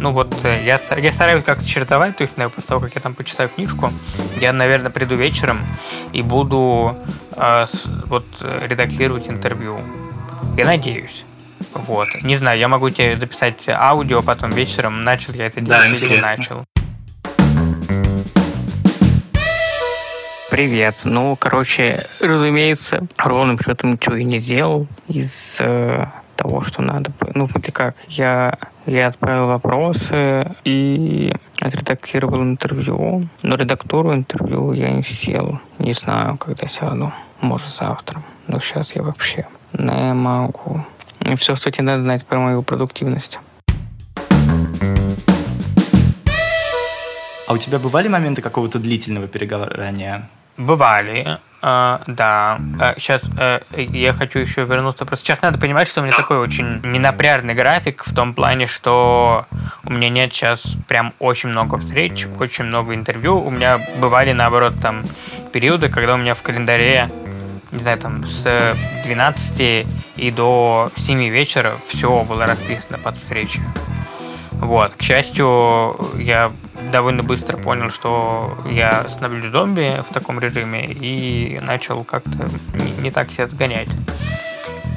[0.00, 3.14] ну вот э, я, я стараюсь как-то чередовать, то есть после того, как я там
[3.14, 3.92] почитаю книжку,
[4.40, 5.60] я, наверное, приду вечером
[6.12, 6.96] и буду
[7.36, 9.78] э, с, вот редактировать интервью.
[10.56, 11.24] Я надеюсь.
[11.74, 12.08] Вот.
[12.22, 16.14] Не знаю, я могу тебе записать аудио, потом вечером начал я это делать да, или
[16.14, 16.64] не начал.
[20.50, 21.00] Привет.
[21.04, 26.06] Ну, короче, разумеется, ровным счетом ничего и не сделал из э,
[26.38, 27.10] того, что надо.
[27.34, 35.02] Ну, ты как, я, я отправил вопросы и отредактировал интервью, но редактуру интервью я не
[35.02, 35.58] сел.
[35.78, 37.12] Не знаю, когда сяду.
[37.40, 38.22] может, завтра.
[38.46, 40.84] Но сейчас я вообще не могу.
[41.20, 43.38] И все, что тебе надо знать про мою продуктивность.
[47.48, 50.28] А у тебя бывали моменты какого-то длительного перегорания?
[50.58, 52.60] Бывали, э, да.
[52.80, 55.06] Э, сейчас э, я хочу еще вернуться.
[55.06, 59.46] Просто сейчас надо понимать, что у меня такой очень ненапряжный график в том плане, что
[59.84, 63.38] у меня нет сейчас прям очень много встреч, очень много интервью.
[63.38, 65.04] У меня бывали, наоборот, там
[65.52, 67.08] периоды, когда у меня в календаре,
[67.70, 73.60] не знаю, там с 12 и до 7 вечера все было расписано под встречи.
[74.60, 76.52] Вот, к счастью, я
[76.92, 83.10] довольно быстро понял, что я становлюсь зомби в таком режиме и начал как-то не, не
[83.10, 83.88] так себя сгонять.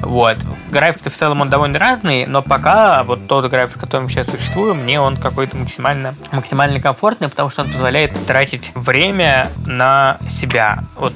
[0.02, 0.36] Вот.
[0.70, 5.00] График в целом он довольно разный, но пока вот тот график, который сейчас существует, мне
[5.00, 10.84] он какой-то максимально, максимально комфортный, потому что он позволяет тратить время на себя.
[10.96, 11.14] Вот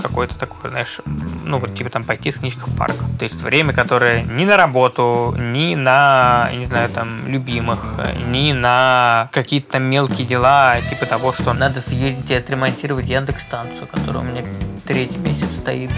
[0.00, 1.00] какой-то такой, знаешь,
[1.44, 2.96] ну вот типа там пойти с книжкой в парк.
[3.18, 9.28] То есть время, которое ни на работу, ни на, не знаю, там, любимых, ни на
[9.32, 14.44] какие-то там мелкие дела, типа того, что надо съездить и отремонтировать Яндекс-станцию, которая у меня
[14.86, 15.90] третий месяц стоит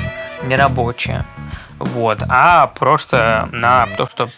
[0.45, 1.25] нерабочая.
[1.79, 4.29] Вот, а просто на то, что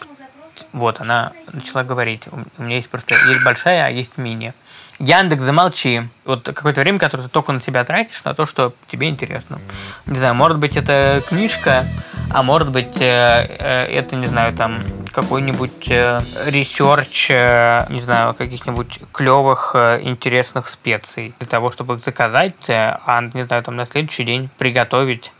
[0.73, 2.23] вот она начала говорить.
[2.57, 4.53] У меня есть просто есть большая, а есть мини.
[4.99, 6.03] Яндекс, замолчи.
[6.23, 9.59] Вот какое-то время, которое ты только на себя тратишь, на то, что тебе интересно.
[10.05, 11.85] Не знаю, может быть, это книжка,
[12.29, 14.77] а может быть, э, э, это, не знаю, там
[15.11, 23.21] какой-нибудь э, research, не знаю, каких-нибудь клевых, интересных специй для того, чтобы их заказать, а,
[23.33, 25.31] не знаю, там на следующий день приготовить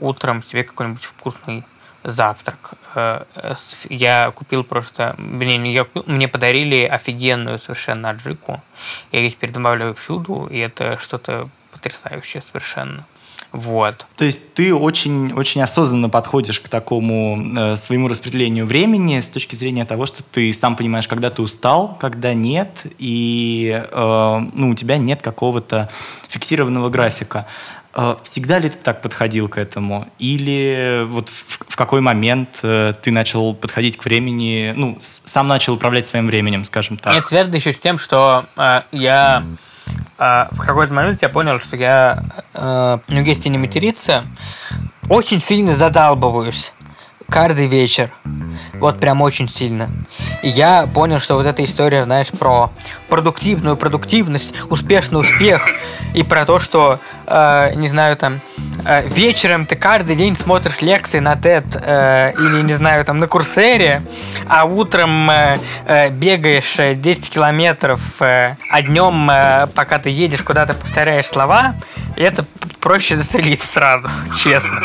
[0.00, 1.64] утром себе какой-нибудь вкусный
[2.10, 2.72] завтрак.
[2.94, 3.24] Э,
[3.88, 5.14] я купил просто...
[5.18, 8.60] Блин, я, мне подарили офигенную совершенно аджику.
[9.12, 13.04] Я ее теперь добавляю всюду, и это что-то потрясающее совершенно.
[13.50, 14.06] Вот.
[14.16, 19.54] То есть ты очень, очень осознанно подходишь к такому э, своему распределению времени с точки
[19.54, 24.74] зрения того, что ты сам понимаешь, когда ты устал, когда нет, и э, ну, у
[24.74, 25.88] тебя нет какого-то
[26.28, 27.46] фиксированного графика.
[28.00, 30.06] А всегда ли ты так подходил к этому?
[30.20, 35.74] Или вот в, в какой момент э, ты начал подходить к времени, ну, сам начал
[35.74, 37.12] управлять своим временем, скажем так?
[37.12, 39.42] Нет, связано еще с тем, что э, я
[40.16, 42.22] э, в какой-то момент я понял, что я,
[42.54, 44.24] э, ну, если не материться,
[45.08, 46.74] очень сильно задалбываюсь
[47.30, 48.10] каждый вечер.
[48.74, 49.88] Вот прям очень сильно.
[50.42, 52.70] И я понял, что вот эта история, знаешь, про
[53.08, 55.62] продуктивную продуктивность, успешный успех
[56.14, 58.40] и про то, что, э, не знаю, там,
[58.84, 63.26] э, вечером ты каждый день смотришь лекции на TED э, или, не знаю, там, на
[63.26, 64.02] Курсере,
[64.46, 70.74] а утром э, э, бегаешь 10 километров, э, а днем, э, пока ты едешь куда-то,
[70.74, 71.74] повторяешь слова,
[72.16, 72.44] это
[72.80, 74.80] проще застрелить сразу, честно.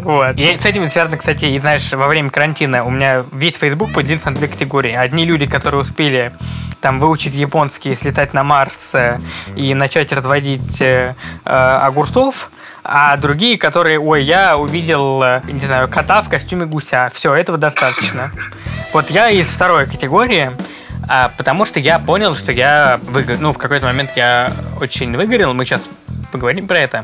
[0.00, 0.36] Вот.
[0.36, 4.30] И с этим связано, кстати, и знаешь, во время карантина у меня весь Facebook поделился
[4.30, 4.94] на две категории.
[4.94, 6.32] Одни люди, которые успели
[6.80, 9.18] там выучить японский, слетать на Марс э,
[9.56, 12.50] и начать разводить э, э, огурцов,
[12.84, 17.10] а другие, которые, ой, я увидел, э, не знаю, кота в костюме гуся.
[17.12, 18.30] Все, этого достаточно.
[18.92, 20.52] Вот я из второй категории,
[21.08, 23.40] а, потому что я понял, что я выгорел.
[23.40, 25.52] Ну, в какой-то момент я очень выгорел.
[25.54, 25.82] Мы сейчас
[26.30, 27.02] поговорим про это.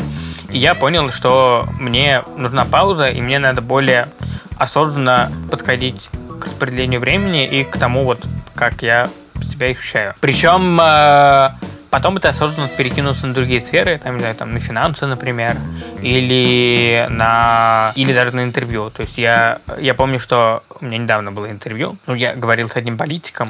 [0.51, 4.09] И я понял, что мне нужна пауза, и мне надо более
[4.57, 6.09] осознанно подходить
[6.41, 9.09] к распределению времени и к тому, вот как я
[9.51, 10.15] себя ощущаю.
[10.21, 11.51] Причем э,
[11.91, 15.57] потом это осознанно перекинулся на другие сферы, там, не знаю, там, на финансы, например,
[16.03, 18.91] или на или даже на интервью.
[18.91, 22.77] То есть я, я помню, что у меня недавно было интервью, ну, я говорил с
[22.77, 23.47] одним политиком,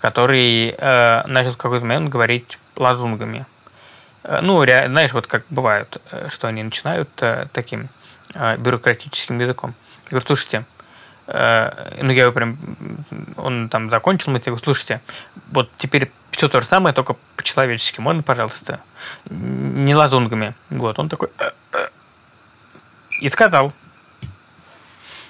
[0.00, 3.46] который э, начал в какой-то момент говорить лазунгами.
[4.24, 7.88] Э, ну, знаешь, вот как бывает, э, что они начинают э, таким
[8.58, 9.74] бюрократическим языком.
[10.06, 10.64] Я говорю, слушайте,
[11.26, 12.56] ну, я его прям,
[13.36, 15.00] он там закончил, мы тебе слушайте,
[15.52, 18.80] вот теперь все то же самое, только по-человечески, можно, пожалуйста,
[19.30, 20.54] не лазунгами.
[20.70, 21.28] Вот, он такой,
[23.20, 23.72] и сказал.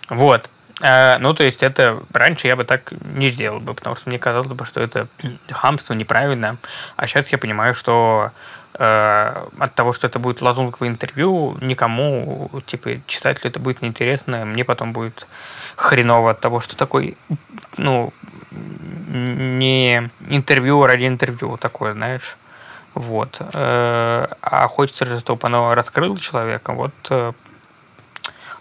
[0.08, 0.48] Вот.
[0.86, 4.18] А, ну, то есть это раньше я бы так не сделал бы, потому что мне
[4.18, 5.08] казалось бы, что это
[5.50, 6.58] хамство неправильно.
[6.96, 8.32] А сейчас я понимаю, что
[8.74, 14.62] э, от того, что это будет лазунговое интервью, никому, типа, читателю это будет неинтересно, мне
[14.62, 15.26] потом будет
[15.76, 17.16] хреново от того, что такой,
[17.78, 18.12] ну,
[18.50, 22.36] не интервью ради интервью такое, знаешь.
[22.92, 23.40] Вот.
[23.54, 26.74] Э, а хочется же, чтобы оно раскрыло человека.
[26.74, 26.92] Вот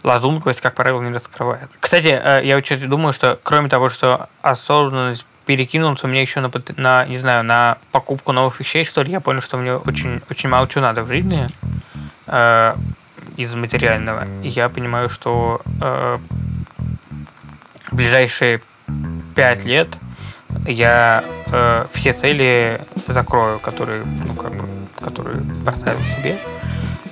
[0.03, 1.69] э, лазунковость, как правило, не раскрывает.
[1.79, 7.05] Кстати, э, я очень думаю, что кроме того, что осознанность перекинулся мне еще на, на,
[7.05, 10.67] не знаю, на покупку новых вещей, что ли, я понял, что мне очень, очень мало
[10.67, 11.47] чего надо в жизни.
[13.37, 14.27] из материального.
[14.43, 16.17] И я понимаю, что э,
[17.91, 18.61] в ближайшие
[19.35, 19.89] пять лет
[20.67, 24.67] я э, все цели закрою, которые, ну, как бы,
[24.99, 26.39] которые поставил себе.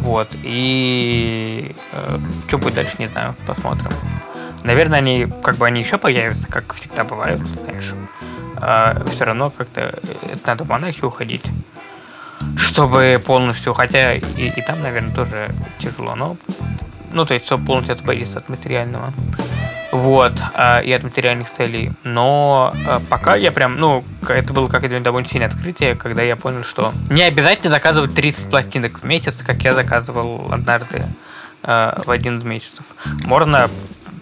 [0.02, 0.30] Вот.
[0.44, 3.92] И э, что будет дальше, не знаю, посмотрим.
[4.64, 7.94] Наверное, они как бы они еще появятся, как всегда бывает, знаешь.
[8.58, 11.44] А все равно как-то это надо в монахи уходить,
[12.58, 16.38] чтобы полностью, хотя и, и там, наверное, тоже тяжело, но
[17.14, 19.12] ну, то есть, чтобы полностью освободиться от материального.
[19.92, 21.92] Вот, э, и от материальных целей.
[22.04, 26.64] Но э, пока я прям, ну, это было как-то довольно сильное открытие, когда я понял,
[26.64, 31.04] что не обязательно заказывать 30 пластинок в месяц, как я заказывал однажды
[31.64, 32.86] э, в один из месяцев.
[33.26, 33.70] Можно,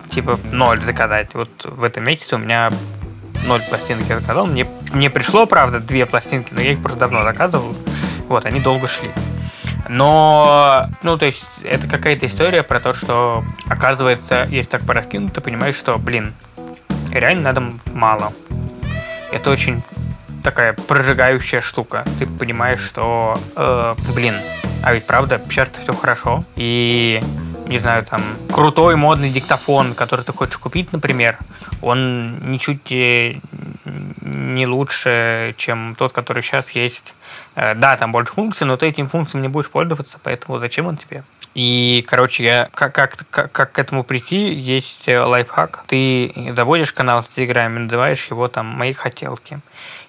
[0.09, 1.35] типа, ноль заказать.
[1.35, 2.71] Вот в этом месяце у меня
[3.45, 4.47] ноль пластинок я заказал.
[4.47, 7.75] Мне, мне пришло, правда, две пластинки, но я их просто давно заказывал.
[8.27, 9.11] Вот, они долго шли.
[9.89, 15.41] Но, ну, то есть, это какая-то история про то, что, оказывается, если так пораскинуть, ты
[15.41, 16.33] понимаешь, что, блин,
[17.11, 18.31] реально надо мало.
[19.31, 19.81] Это очень
[20.43, 22.05] такая прожигающая штука.
[22.19, 24.35] Ты понимаешь, что, э, блин,
[24.83, 26.43] а ведь правда, сейчас все хорошо.
[26.55, 27.19] И,
[27.65, 28.21] не знаю, там,
[28.53, 31.39] крутой модный диктофон, который ты хочешь купить, например,
[31.81, 32.91] он ничуть
[34.29, 37.13] не лучше, чем тот, который сейчас есть.
[37.55, 40.97] Э, да, там больше функций, но ты этим функциям не будешь пользоваться, поэтому зачем он
[40.97, 41.23] тебе?
[41.55, 45.83] И, короче, я как, как, как, как к этому прийти, есть э, лайфхак.
[45.87, 49.59] Ты заводишь канал в Телеграме, называешь его там «Мои хотелки».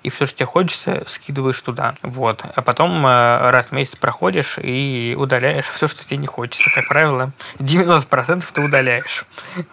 [0.02, 1.94] И все, что тебе хочется, скидываешь туда.
[2.02, 2.44] Вот.
[2.54, 6.70] А потом э, раз в месяц проходишь и удаляешь все, что тебе не хочется.
[6.74, 9.24] Как правило, 90% ты удаляешь.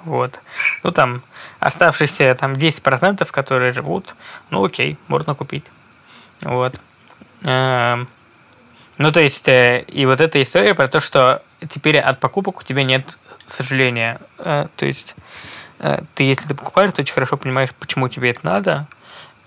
[0.03, 0.39] Вот.
[0.83, 1.21] Ну, там,
[1.59, 4.15] оставшиеся там 10%, которые живут,
[4.49, 5.65] ну окей, можно купить.
[6.41, 6.79] Вот.
[7.43, 8.07] Эм,
[8.97, 12.63] ну, то есть, э, и вот эта история про то, что теперь от покупок у
[12.63, 14.19] тебя нет сожаления.
[14.39, 15.15] Э, то есть,
[15.79, 18.87] э, ты, если ты покупаешь, ты очень хорошо понимаешь, почему тебе это надо,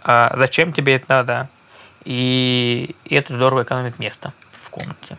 [0.03, 1.49] а зачем тебе это надо,
[2.05, 5.18] и это здорово экономит место в комнате.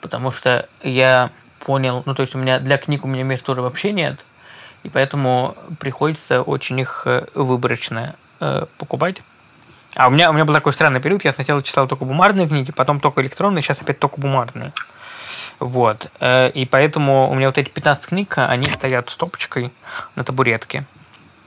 [0.00, 3.62] Потому что я понял, ну, то есть, у меня для книг у меня места тоже
[3.62, 4.18] вообще нет,
[4.82, 9.22] и поэтому приходится очень их э, выборочно э, покупать.
[9.96, 12.70] А у меня, у меня был такой странный период, я сначала читал только бумажные книги,
[12.70, 14.72] потом только электронные, сейчас опять только бумажные.
[15.58, 16.10] Вот.
[16.20, 19.72] Э, и поэтому у меня вот эти 15 книг, они стоят стопочкой
[20.16, 20.86] на табуретке.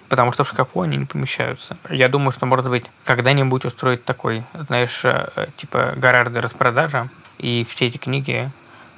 [0.09, 1.77] Потому что в шкафу они не помещаются.
[1.89, 7.87] Я думаю, что, может быть, когда-нибудь устроить такой, знаешь, э, типа гаражная распродажа, и все
[7.87, 8.51] эти книги,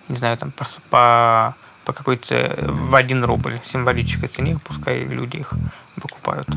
[0.09, 5.53] не знаю, там просто по по какой-то в один рубль символической цене, пускай люди их
[6.01, 6.47] покупают.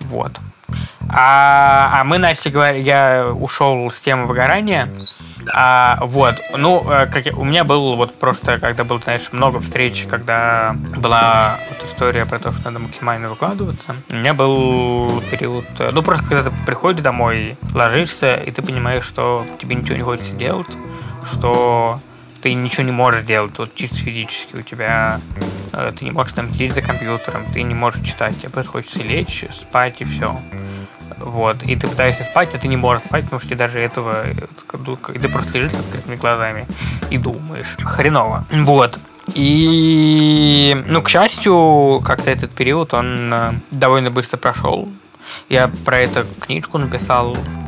[0.00, 0.32] Вот.
[1.08, 4.88] А, а мы начали говорить, я ушел с темы выгорания.
[5.52, 10.06] А, вот, ну, э, как, у меня был вот просто, когда было, знаешь, много встреч,
[10.08, 13.96] когда была вот история про то, что надо максимально выкладываться.
[14.08, 19.04] У меня был период, э, ну, просто когда ты приходишь домой, ложишься, и ты понимаешь,
[19.04, 20.70] что тебе ничего не хочется делать,
[21.32, 22.00] что
[22.44, 25.18] ты ничего не можешь делать, вот чисто физически у тебя
[25.72, 28.98] э, ты не можешь там сидеть за компьютером, ты не можешь читать, тебе просто хочется
[28.98, 30.38] лечь, спать и все.
[31.16, 34.28] Вот, и ты пытаешься спать, а ты не можешь спать, потому что тебе даже этого,
[34.28, 36.66] и ты просто лежишь с открытыми глазами
[37.08, 37.76] и думаешь.
[37.82, 38.44] Хреново.
[38.50, 38.98] Вот.
[39.32, 44.86] И, ну, к счастью, как-то этот период, он э, довольно быстро прошел.
[45.48, 47.63] Я про эту книжку написал Э,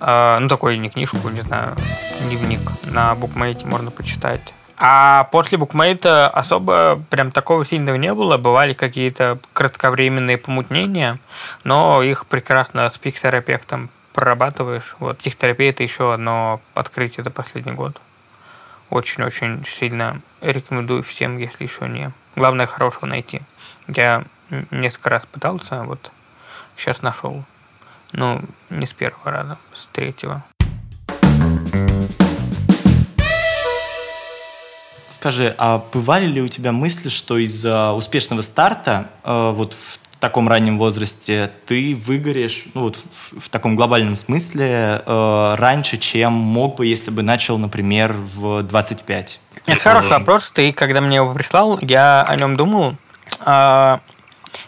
[0.00, 1.76] ну, такой не книжку, не знаю,
[2.20, 4.54] дневник на букмейте можно почитать.
[4.80, 8.36] А после букмейта особо прям такого сильного не было.
[8.36, 11.18] Бывали какие-то кратковременные помутнения,
[11.64, 14.94] но их прекрасно с психотерапевтом прорабатываешь.
[15.00, 18.00] Вот психотерапия это еще одно открытие за последний год.
[18.90, 22.12] Очень-очень сильно рекомендую всем, если еще не.
[22.36, 23.42] Главное хорошего найти.
[23.88, 24.22] Я
[24.70, 26.12] несколько раз пытался, вот
[26.76, 27.44] сейчас нашел.
[28.12, 28.40] Ну,
[28.70, 30.44] не с первого раза, с третьего.
[35.10, 40.48] Скажи, а бывали ли у тебя мысли, что из-за успешного старта э, вот в таком
[40.48, 46.76] раннем возрасте ты выгоришь, ну вот в, в таком глобальном смысле, э, раньше, чем мог
[46.76, 49.40] бы, если бы начал, например, в 25?
[49.66, 50.50] Это хороший вопрос.
[50.54, 52.94] Ты, когда мне его прислал, я о нем думал.
[53.44, 53.98] Э,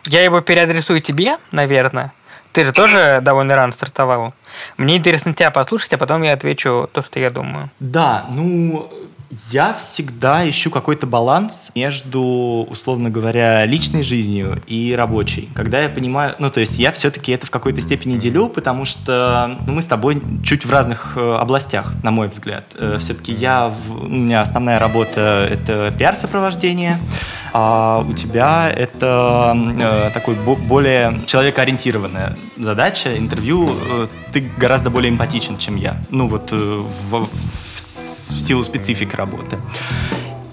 [0.07, 2.13] я его переадресую тебе, наверное.
[2.53, 4.35] Ты же тоже довольно рано стартовал.
[4.77, 7.71] Мне интересно тебя послушать, а потом я отвечу то, что я думаю.
[7.79, 8.91] Да, ну,
[9.53, 15.49] Я всегда ищу какой-то баланс между, условно говоря, личной жизнью и рабочей.
[15.55, 19.57] Когда я понимаю, ну, то есть я все-таки это в какой-то степени делю, потому что
[19.69, 22.67] ну, мы с тобой чуть в разных э, областях, на мой взгляд.
[22.75, 26.99] Э, все-таки я, у меня основная работа— это пиар-сопровождение,
[27.53, 33.71] а у тебя это э, такой более человекоориентированная задача, интервью.
[34.33, 36.03] Ты гораздо более эмпатичен, чем я.
[36.11, 37.80] Ну вот в, в
[38.33, 39.59] в силу специфики работы.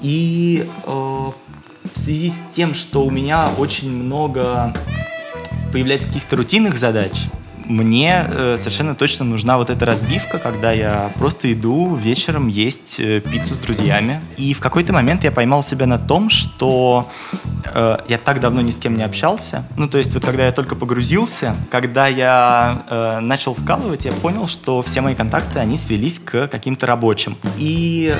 [0.02, 4.74] И э, в связи с тем, что у меня очень много
[5.72, 7.28] появляется каких-то рутинных задач,
[7.68, 13.20] мне э, совершенно точно нужна вот эта разбивка, когда я просто иду вечером есть э,
[13.20, 14.22] пиццу с друзьями.
[14.38, 17.10] И в какой-то момент я поймал себя на том, что
[17.66, 19.64] э, я так давно ни с кем не общался.
[19.76, 24.48] Ну, то есть вот когда я только погрузился, когда я э, начал вкалывать, я понял,
[24.48, 27.38] что все мои контакты, они свелись к каким-то рабочим.
[27.58, 28.16] И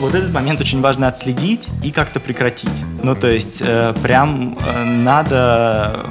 [0.00, 2.84] вот этот момент очень важно отследить и как-то прекратить.
[3.02, 6.06] Ну, то есть э, прям э, надо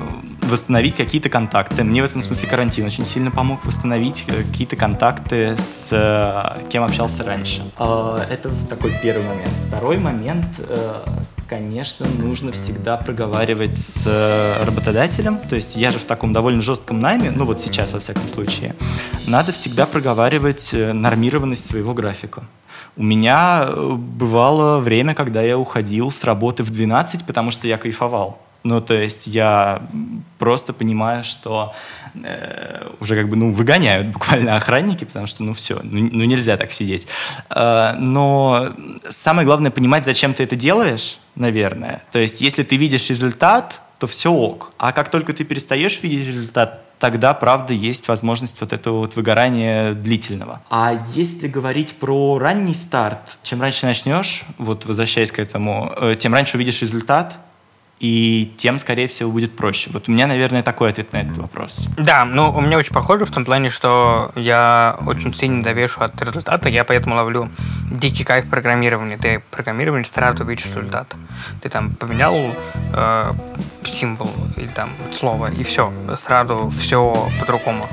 [0.51, 1.83] восстановить какие-то контакты.
[1.83, 6.83] Мне в этом смысле карантин очень сильно помог восстановить э, какие-то контакты с э, кем
[6.83, 7.63] общался раньше.
[7.77, 9.53] А, это такой первый момент.
[9.67, 10.93] Второй момент, э,
[11.47, 14.05] конечно, нужно всегда проговаривать с
[14.63, 15.37] работодателем.
[15.37, 18.75] То есть я же в таком довольно жестком найме, ну вот сейчас во всяком случае.
[19.27, 22.43] Надо всегда проговаривать нормированность своего графика.
[22.97, 28.37] У меня бывало время, когда я уходил с работы в 12, потому что я кайфовал.
[28.63, 29.81] Ну, то есть я
[30.37, 31.73] просто понимаю, что
[32.13, 36.57] э, уже как бы, ну, выгоняют буквально охранники, потому что, ну, все, ну, ну нельзя
[36.57, 37.07] так сидеть.
[37.49, 38.69] Э, но
[39.09, 42.03] самое главное понимать, зачем ты это делаешь, наверное.
[42.11, 44.71] То есть если ты видишь результат, то все ок.
[44.77, 49.93] А как только ты перестаешь видеть результат, тогда, правда, есть возможность вот этого вот выгорания
[49.93, 50.61] длительного.
[50.69, 56.33] А если говорить про ранний старт, чем раньше начнешь, вот возвращаясь к этому, э, тем
[56.33, 57.37] раньше увидишь результат,
[58.01, 59.91] и тем, скорее всего, будет проще.
[59.93, 61.87] Вот у меня, наверное, такой ответ на этот вопрос.
[61.97, 66.19] Да, ну, у меня очень похоже в том плане, что я очень сильно довешу от
[66.19, 67.49] результата, я поэтому ловлю
[67.91, 69.17] дикий кайф программирования.
[69.17, 71.15] Ты программирование сразу видишь результат.
[71.61, 72.35] Ты там поменял
[72.93, 73.33] э,
[73.85, 75.93] символ или там слово, и все.
[76.17, 77.87] Сразу все по-другому.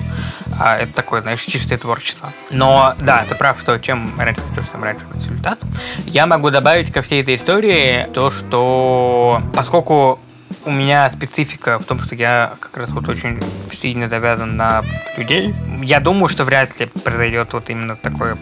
[0.58, 2.32] А это такое, знаешь, чистое творчество.
[2.50, 5.58] Но, да, ты прав, что чем раньше начнешь, тем раньше результат.
[6.04, 10.18] Я могу добавить ко всей этой истории то, что поскольку
[10.64, 13.40] у меня специфика в том, что я как раз вот очень
[13.72, 14.82] сильно завязан на
[15.16, 15.54] людей.
[15.82, 18.36] Я думаю, что вряд ли произойдет вот именно такое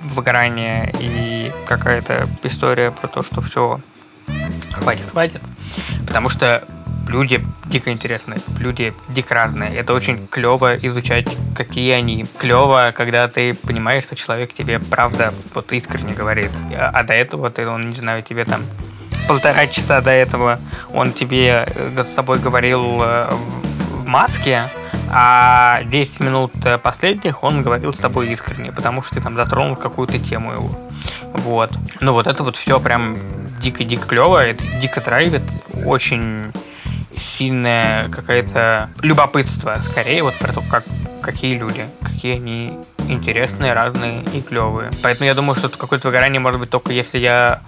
[0.00, 3.80] выгорание и какая-то история про то, что все
[4.72, 5.40] хватит, хватит.
[6.06, 6.62] Потому что
[7.06, 9.74] люди дико интересные, люди дико разные.
[9.74, 12.26] Это очень клево изучать, какие они.
[12.38, 16.50] Клево, когда ты понимаешь, что человек тебе правда вот искренне говорит.
[16.76, 18.62] А до этого ты, он, не знаю, тебе там
[19.28, 20.60] полтора часа до этого
[20.92, 23.28] он тебе э, с тобой говорил э,
[23.90, 24.70] в маске,
[25.10, 29.76] а 10 минут э, последних он говорил с тобой искренне, потому что ты там затронул
[29.76, 30.70] какую-то тему его.
[31.36, 31.70] Вот.
[32.00, 33.16] Ну вот это вот все прям
[33.60, 35.42] дико-дико клево, это дико драйвит,
[35.84, 36.52] очень
[37.16, 40.84] сильное какое-то любопытство, скорее вот про то, как,
[41.22, 42.78] какие люди, какие они
[43.08, 44.90] интересные, разные и клевые.
[45.02, 47.60] Поэтому я думаю, что какое-то выгорание может быть только если я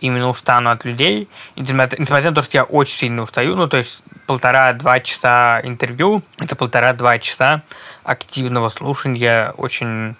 [0.00, 4.02] именно устану от людей, несмотря, на то, что я очень сильно устаю, ну, то есть
[4.26, 7.62] полтора-два часа интервью, это полтора-два часа
[8.04, 10.16] активного слушания, очень,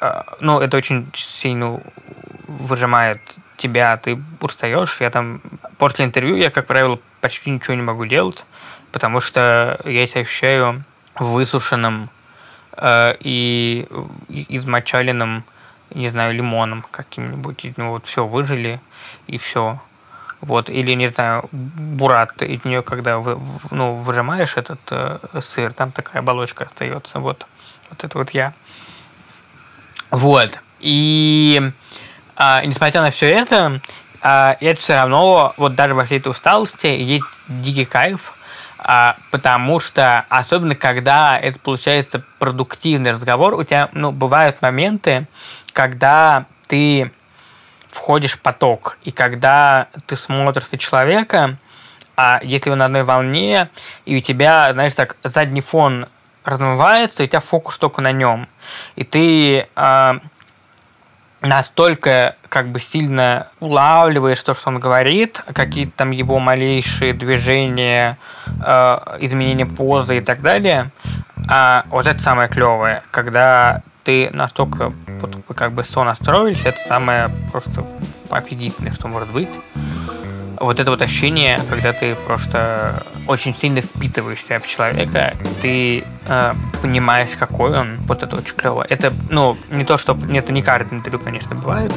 [0.00, 1.80] э, ну, это очень сильно
[2.58, 3.20] выжимает
[3.56, 5.40] тебя, ты устаешь, я там,
[5.78, 8.44] после интервью я, как правило, почти ничего не могу делать,
[8.90, 10.84] потому что я себя ощущаю
[11.14, 12.10] высушенным
[12.76, 13.86] э, и
[14.28, 15.44] измочаленным,
[15.94, 18.80] не знаю, лимоном каким-нибудь, ну вот все выжили,
[19.26, 19.80] и все.
[20.40, 23.38] Вот, или, не знаю, бурат, из нее, когда вы,
[23.70, 27.20] ну, выжимаешь этот э, сыр, там такая оболочка остается.
[27.20, 27.46] Вот,
[27.90, 28.52] вот это вот я.
[30.10, 30.58] Вот.
[30.80, 31.72] И
[32.44, 33.80] а, несмотря на все это,
[34.20, 38.32] а, это все равно, вот даже во всей этой усталости, есть дикий кайф,
[38.78, 45.28] а, потому что, особенно когда это получается продуктивный разговор, у тебя, ну, бывают моменты,
[45.72, 47.12] когда ты
[47.92, 48.98] входишь в поток.
[49.04, 51.56] И когда ты смотришь на человека,
[52.16, 53.68] а если он на одной волне,
[54.04, 56.06] и у тебя, знаешь, так, задний фон
[56.42, 58.48] размывается, и у тебя фокус только на нем.
[58.96, 60.14] И ты э,
[61.42, 68.98] настолько как бы сильно улавливаешь то, что он говорит, какие-то там его малейшие движения, э,
[69.20, 70.90] изменения позы и так далее.
[71.48, 77.30] А вот это самое клевое, когда ты настолько вот, как бы сон настроились, это самое
[77.50, 77.84] просто
[78.30, 79.50] офигительное, что может быть.
[80.62, 87.30] Вот это вот ощущение, когда ты просто очень сильно впитываешься в человека, ты э, понимаешь,
[87.36, 88.86] какой он, вот это очень клево.
[88.88, 91.92] Это, ну, не то, что это не каждое интервью, конечно, бывает,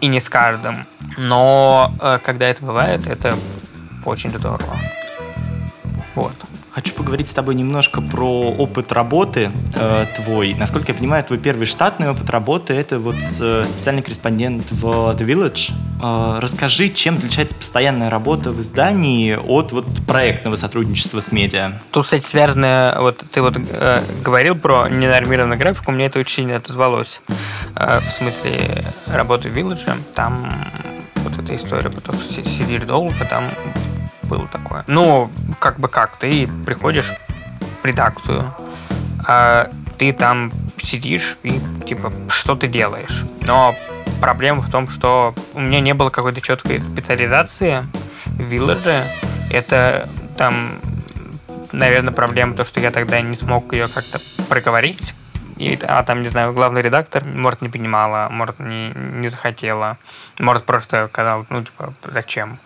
[0.00, 0.86] и не с каждым,
[1.18, 3.36] но э, когда это бывает, это
[4.06, 4.78] очень здорово.
[6.14, 6.32] Вот.
[6.76, 10.52] Хочу поговорить с тобой немножко про опыт работы э, твой.
[10.52, 15.20] Насколько я понимаю, твой первый штатный опыт работы это вот э, специальный корреспондент в The
[15.20, 15.72] Village.
[16.02, 21.80] Э, расскажи, чем отличается постоянная работа в издании от вот проектного сотрудничества с медиа?
[21.92, 26.56] Тут, кстати, связано, вот ты вот э, говорил про ненормированную графику, мне это очень сильно
[26.56, 27.22] отозвалось.
[27.74, 30.54] Э, в смысле работы в Village, там
[31.14, 33.44] вот эта история, потом сидишь долго, там
[34.26, 34.84] было такое.
[34.86, 37.12] Ну, как бы как, ты приходишь
[37.82, 38.52] в редакцию,
[39.26, 40.52] а ты там
[40.82, 43.24] сидишь и, типа, что ты делаешь.
[43.42, 43.74] Но
[44.20, 47.86] проблема в том, что у меня не было какой-то четкой специализации
[48.24, 49.04] в Вилледже.
[49.50, 50.78] Это там,
[51.72, 55.14] наверное, проблема то, что я тогда не смог ее как-то проговорить.
[55.56, 59.96] И, а там, не знаю, главный редактор, может, не понимала, может, не, не захотела,
[60.38, 62.58] может, просто сказал, ну, типа, зачем.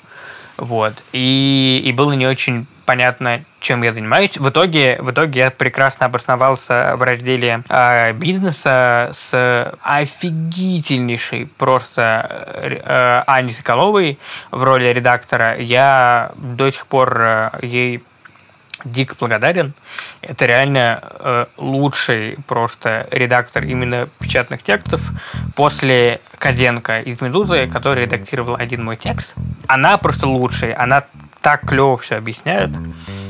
[0.60, 0.92] Вот.
[1.12, 4.36] И, и было не очень понятно, чем я занимаюсь.
[4.36, 12.02] В итоге, в итоге я прекрасно обосновался в разделе э, бизнеса с офигительнейшей просто
[12.56, 14.18] э, Аней Соколовой
[14.50, 15.56] в роли редактора.
[15.56, 18.02] Я до сих пор э, ей
[18.84, 19.74] дико благодарен.
[20.22, 25.00] Это реально э, лучший просто редактор именно печатных текстов
[25.54, 29.34] после Каденко из «Медузы», который редактировал один мой текст.
[29.66, 30.74] Она просто лучшая.
[30.78, 31.04] Она
[31.40, 32.70] так клево все объясняет.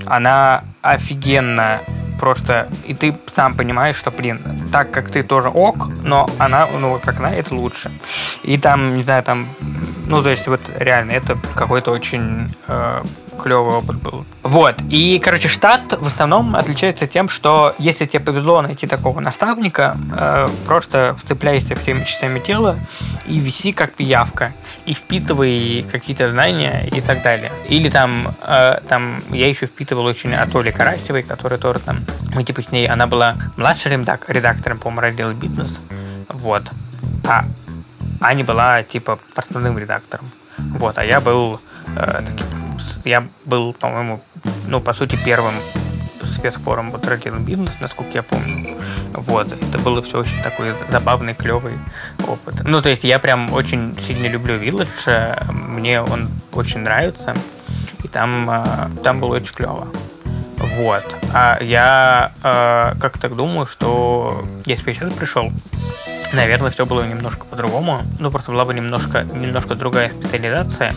[0.07, 1.83] Она офигенно
[2.19, 2.69] просто...
[2.87, 4.41] И ты сам понимаешь, что, блин,
[4.73, 7.91] так как ты тоже ок, но она, ну, как она, это лучше.
[8.43, 9.49] И там, не знаю, там...
[10.07, 13.03] Ну, то есть, вот реально, это какой-то очень э,
[13.43, 14.25] клевый опыт был.
[14.43, 14.77] Вот.
[14.91, 20.49] И, короче, штат в основном отличается тем, что если тебе повезло найти такого наставника, э,
[20.67, 22.79] просто вцепляйся всеми частями тела
[23.27, 24.53] и виси как пиявка.
[24.87, 27.53] И впитывай какие-то знания и так далее.
[27.69, 31.99] Или там, э, там я еще впитывал очень от Оли Карасевой, которая тоже там,
[32.35, 35.81] мы типа с ней, она была младшим редактором, по-моему, раздела бизнес.
[36.29, 36.71] Вот.
[37.25, 37.45] А
[38.21, 40.27] Аня была типа основным редактором.
[40.59, 41.61] Вот, а я был
[43.05, 44.21] я был, по-моему,
[44.67, 45.55] ну, по сути, первым
[46.25, 48.77] спецфорум вот родил бизнес, насколько я помню.
[49.13, 51.75] Вот, это было все очень такой забавный, клевый
[52.27, 52.63] опыт.
[52.65, 57.35] Ну, то есть я прям очень сильно люблю Village, мне он очень нравится,
[58.03, 59.89] и там, а, там было очень клево.
[60.77, 61.17] Вот.
[61.33, 65.51] А я э, как так думаю, что если бы я сейчас пришел,
[66.33, 68.03] наверное, все было немножко по-другому.
[68.19, 70.95] Ну, просто была бы немножко, немножко другая специализация.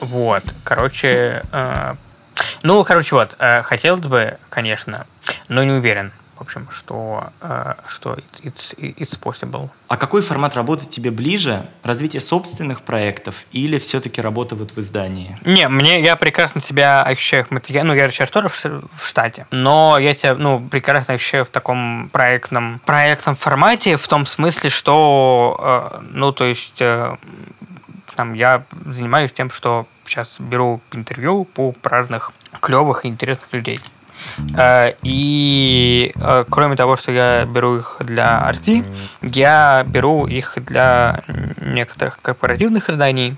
[0.00, 1.94] Вот, короче, э,
[2.62, 5.06] ну, короче, вот, э, хотелось бы, конечно,
[5.48, 9.70] но не уверен, в общем, что, э, что it's, it's possible.
[9.88, 11.66] А какой формат работы тебе ближе?
[11.82, 15.36] Развитие собственных проектов или все-таки работа вот в издании?
[15.44, 19.98] Не, мне, я прекрасно себя ощущаю в материале, ну, я тоже в, в штате, но
[19.98, 26.00] я себя, ну, прекрасно ощущаю в таком проектном, проектном формате, в том смысле, что, э,
[26.10, 26.80] ну, то есть...
[26.80, 27.16] Э,
[28.18, 33.78] там я занимаюсь тем, что сейчас беру интервью по разных клевых и интересных людей.
[34.56, 38.84] Э, и э, кроме того, что я беру их для RT,
[39.22, 41.22] я беру их для
[41.60, 43.36] некоторых корпоративных изданий.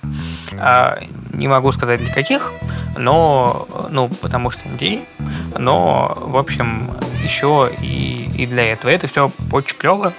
[0.53, 1.03] Э,
[1.35, 2.51] не могу сказать для каких,
[2.97, 5.05] но, ну, потому что NDA,
[5.59, 6.91] но, в общем,
[7.23, 8.91] еще и, и для этого.
[8.91, 10.15] Это все очень клево.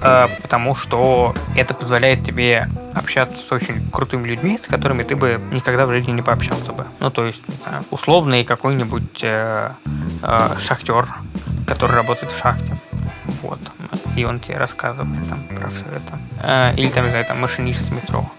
[0.00, 5.40] Э, потому что это позволяет тебе общаться с очень крутыми людьми, с которыми ты бы
[5.50, 6.86] никогда в жизни не пообщался бы.
[7.00, 7.42] Ну, то есть,
[7.90, 9.70] условный какой-нибудь э,
[10.22, 11.06] э, шахтер,
[11.66, 12.76] который работает в шахте.
[13.42, 13.60] Вот.
[14.16, 16.74] И он тебе рассказывает там про все это.
[16.76, 18.30] Или там, не знаю, там машинист метро.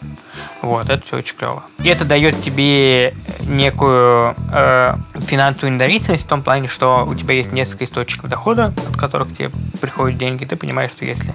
[0.61, 1.63] Вот, это все очень клево.
[1.79, 7.51] И это дает тебе некую э, финансовую независимость в том плане, что у тебя есть
[7.51, 10.43] несколько источников дохода, от которых тебе приходят деньги.
[10.43, 11.33] Ты понимаешь, что если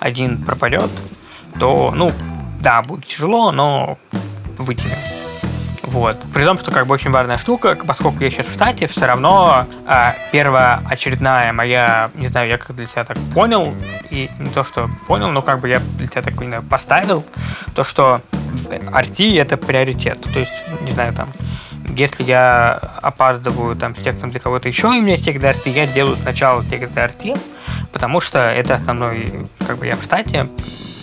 [0.00, 0.90] один пропадет,
[1.58, 2.10] то, ну,
[2.60, 3.98] да, будет тяжело, но
[4.58, 4.98] вытянем.
[5.82, 6.16] Вот.
[6.32, 9.66] При том, что как бы очень важная штука, поскольку я сейчас в штате, все равно
[9.86, 13.72] э, первая очередная моя, не знаю, я как для себя так понял,
[14.10, 17.24] и не то, что понял, но как бы я для себя так не поставил,
[17.76, 18.20] то, что
[18.54, 20.20] RT это приоритет.
[20.32, 20.52] То есть,
[20.82, 21.32] не знаю, там,
[21.96, 25.70] если я опаздываю там с текстом для кого-то еще, и у меня текст для RT,
[25.70, 27.40] я делаю сначала текст для RT,
[27.92, 30.48] потому что это основной, как бы я в штате,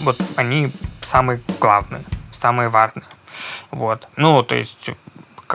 [0.04, 0.72] вот они
[1.02, 2.02] самые главные.
[2.32, 3.06] самые важные.
[3.70, 4.08] Вот.
[4.18, 4.90] Ну, то есть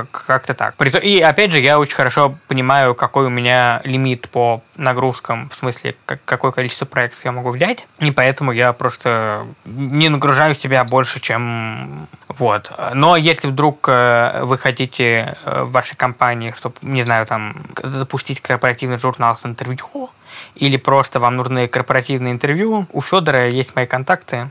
[0.05, 0.75] как-то так.
[1.03, 5.95] И опять же, я очень хорошо понимаю, какой у меня лимит по нагрузкам, в смысле,
[6.05, 11.21] как, какое количество проектов я могу взять, и поэтому я просто не нагружаю себя больше,
[11.21, 12.71] чем вот.
[12.95, 18.41] Но если вдруг э, вы хотите э, в вашей компании, чтобы, не знаю, там, запустить
[18.41, 20.11] корпоративный журнал с интервью,
[20.55, 24.51] или просто вам нужны корпоративные интервью, у Федора есть мои контакты.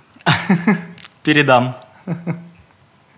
[1.23, 1.75] Передам.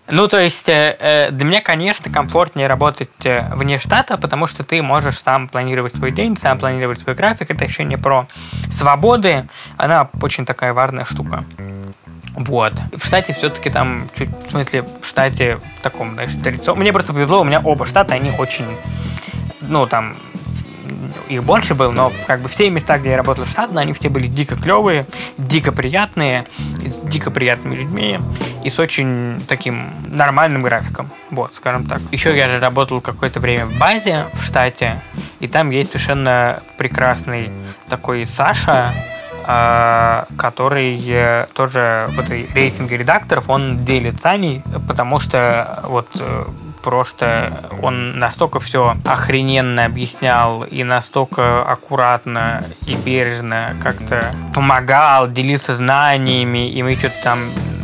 [0.09, 4.63] Ну, то есть, э, э, для меня, конечно, комфортнее работать э, вне штата, потому что
[4.63, 7.51] ты можешь сам планировать свой день, сам планировать свой график.
[7.51, 8.25] Это еще не про
[8.71, 9.47] свободы.
[9.75, 11.43] Она очень такая важная штука.
[12.35, 12.73] Вот.
[12.95, 16.83] В штате все-таки там, чуть, в смысле, в штате таком, знаешь, традиционном.
[16.83, 18.77] Мне просто повезло, у меня оба штата, они очень,
[19.61, 20.15] ну, там,
[21.29, 24.27] их больше было, но как бы все места, где я работал штатно, они все были
[24.27, 25.05] дико клевые,
[25.37, 26.45] дико приятные,
[26.85, 28.19] с дико приятными людьми
[28.63, 31.11] и с очень таким нормальным графиком.
[31.31, 32.01] Вот, скажем так.
[32.11, 35.01] Еще я же работал какое-то время в базе в штате,
[35.39, 37.51] и там есть совершенно прекрасный
[37.89, 38.93] такой Саша,
[39.49, 46.45] а, который тоже в этой рейтинге редакторов, он делит с Аней, потому что вот э,
[46.87, 56.69] просто он настолько все охрененно объяснял и настолько аккуратно и бережно как-то помогал делиться знаниями,
[56.69, 57.39] и мы что-то там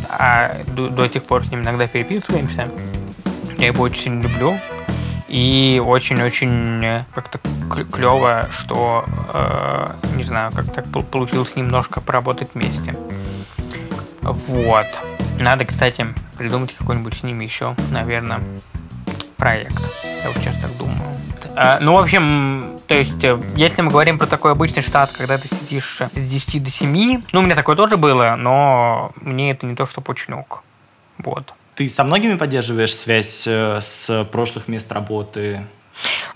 [0.08, 2.70] а, до, до сих пор с ним иногда переписываемся.
[3.58, 4.58] Я его очень сильно люблю.
[5.28, 7.40] И очень-очень как-то
[7.92, 12.96] клево, что, э, не знаю, как так получилось немножко поработать вместе.
[14.22, 14.88] Вот.
[15.40, 16.06] Надо, кстати,
[16.38, 18.40] придумать какой-нибудь с ними еще, наверное,
[19.44, 19.74] проект.
[20.24, 21.02] Я вот сейчас так думаю.
[21.56, 25.38] А, ну, в общем, то есть, э, если мы говорим про такой обычный штат, когда
[25.38, 29.66] ты сидишь с 10 до 7, ну, у меня такое тоже было, но мне это
[29.66, 30.64] не то, что ок.
[31.18, 31.54] Вот.
[31.76, 35.68] Ты со многими поддерживаешь связь э, с прошлых мест работы?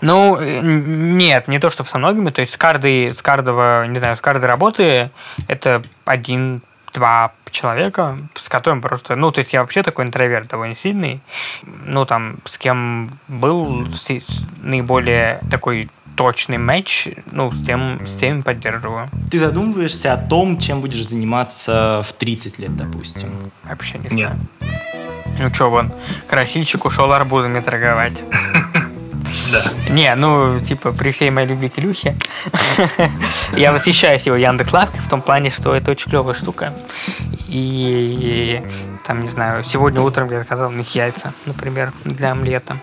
[0.02, 2.28] Ну, э, нет, не то, чтобы со многими.
[2.28, 5.10] То есть с каждой, с каждого, не знаю, с каждой работы
[5.46, 6.60] это один
[6.98, 9.16] два человека, с которым просто...
[9.16, 11.20] Ну, то есть я вообще такой интроверт довольно сильный.
[11.64, 13.86] Ну, там, с кем был
[14.62, 19.08] наиболее такой точный матч, ну, с тем, с тем поддерживаю.
[19.30, 23.28] Ты задумываешься о том, чем будешь заниматься в 30 лет, допустим?
[23.62, 24.36] Вообще не знаю.
[25.38, 25.92] Ну, что, вон,
[26.26, 28.24] красильщик ушел арбузами торговать.
[29.52, 29.64] Да.
[29.88, 32.16] Не, ну, типа, при всей моей любви к Илюхе,
[33.56, 36.72] я восхищаюсь его Яндекс Лавкой в том плане, что это очень клевая штука.
[37.48, 38.62] И,
[39.06, 42.78] там, не знаю, сегодня утром я заказал них яйца, например, для омлета.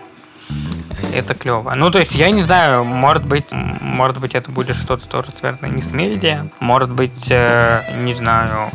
[1.12, 1.74] Это клево.
[1.74, 5.66] Ну, то есть, я не знаю, может быть, может быть, это будет что-то тоже связано
[5.66, 8.70] не с медиа, может быть, э, не знаю,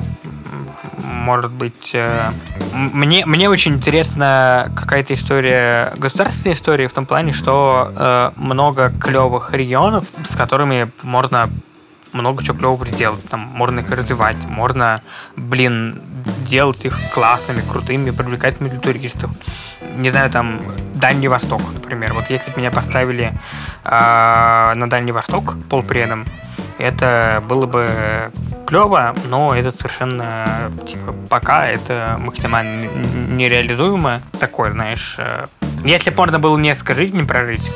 [1.04, 1.92] может быть...
[1.94, 2.32] Э,
[2.74, 9.54] мне, мне очень интересна какая-то история, государственная история в том плане, что э, много клевых
[9.54, 11.50] регионов, с которыми можно
[12.14, 13.24] много чего клевого сделать.
[13.30, 15.00] Там можно их развивать, можно,
[15.36, 16.02] блин,
[16.48, 19.32] делать их классными, крутыми, привлекательными для туристов.
[19.96, 20.62] Не знаю, там,
[20.96, 22.14] Дальний Восток, например.
[22.14, 23.34] Вот если бы меня поставили
[23.84, 26.26] э, на Дальний Восток полпредом,
[26.78, 28.32] это было бы
[28.68, 34.22] клево, но это совершенно, типа, пока это максимально нереализуемо.
[34.40, 35.48] Такое, знаешь, э,
[35.84, 37.70] если можно было несколько жизней прожить,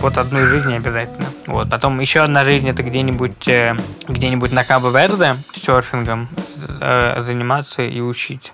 [0.00, 1.26] вот одну из жизней обязательно.
[1.46, 1.70] Вот.
[1.70, 3.74] Потом еще одна жизнь это где-нибудь э,
[4.08, 6.28] где-нибудь на Кабо Верде серфингом
[6.80, 8.52] э, заниматься и учить.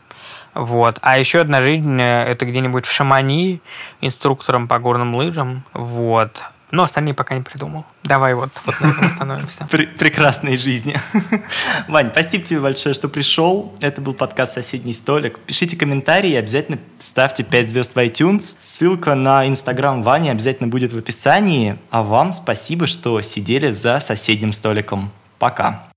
[0.54, 0.98] Вот.
[1.02, 3.60] А еще одна жизнь это где-нибудь в Шамани
[4.00, 5.64] инструктором по горным лыжам.
[5.72, 6.44] Вот.
[6.70, 7.84] Но остальные пока не придумал.
[8.04, 9.66] Давай вот, вот на этом остановимся.
[9.66, 11.00] Прекрасной жизни.
[11.88, 13.74] Вань, спасибо тебе большое, что пришел.
[13.80, 15.38] Это был подкаст «Соседний столик».
[15.40, 18.56] Пишите комментарии, обязательно ставьте 5 звезд в iTunes.
[18.58, 21.78] Ссылка на Инстаграм Вани обязательно будет в описании.
[21.90, 25.12] А вам спасибо, что сидели за соседним столиком.
[25.38, 25.89] Пока.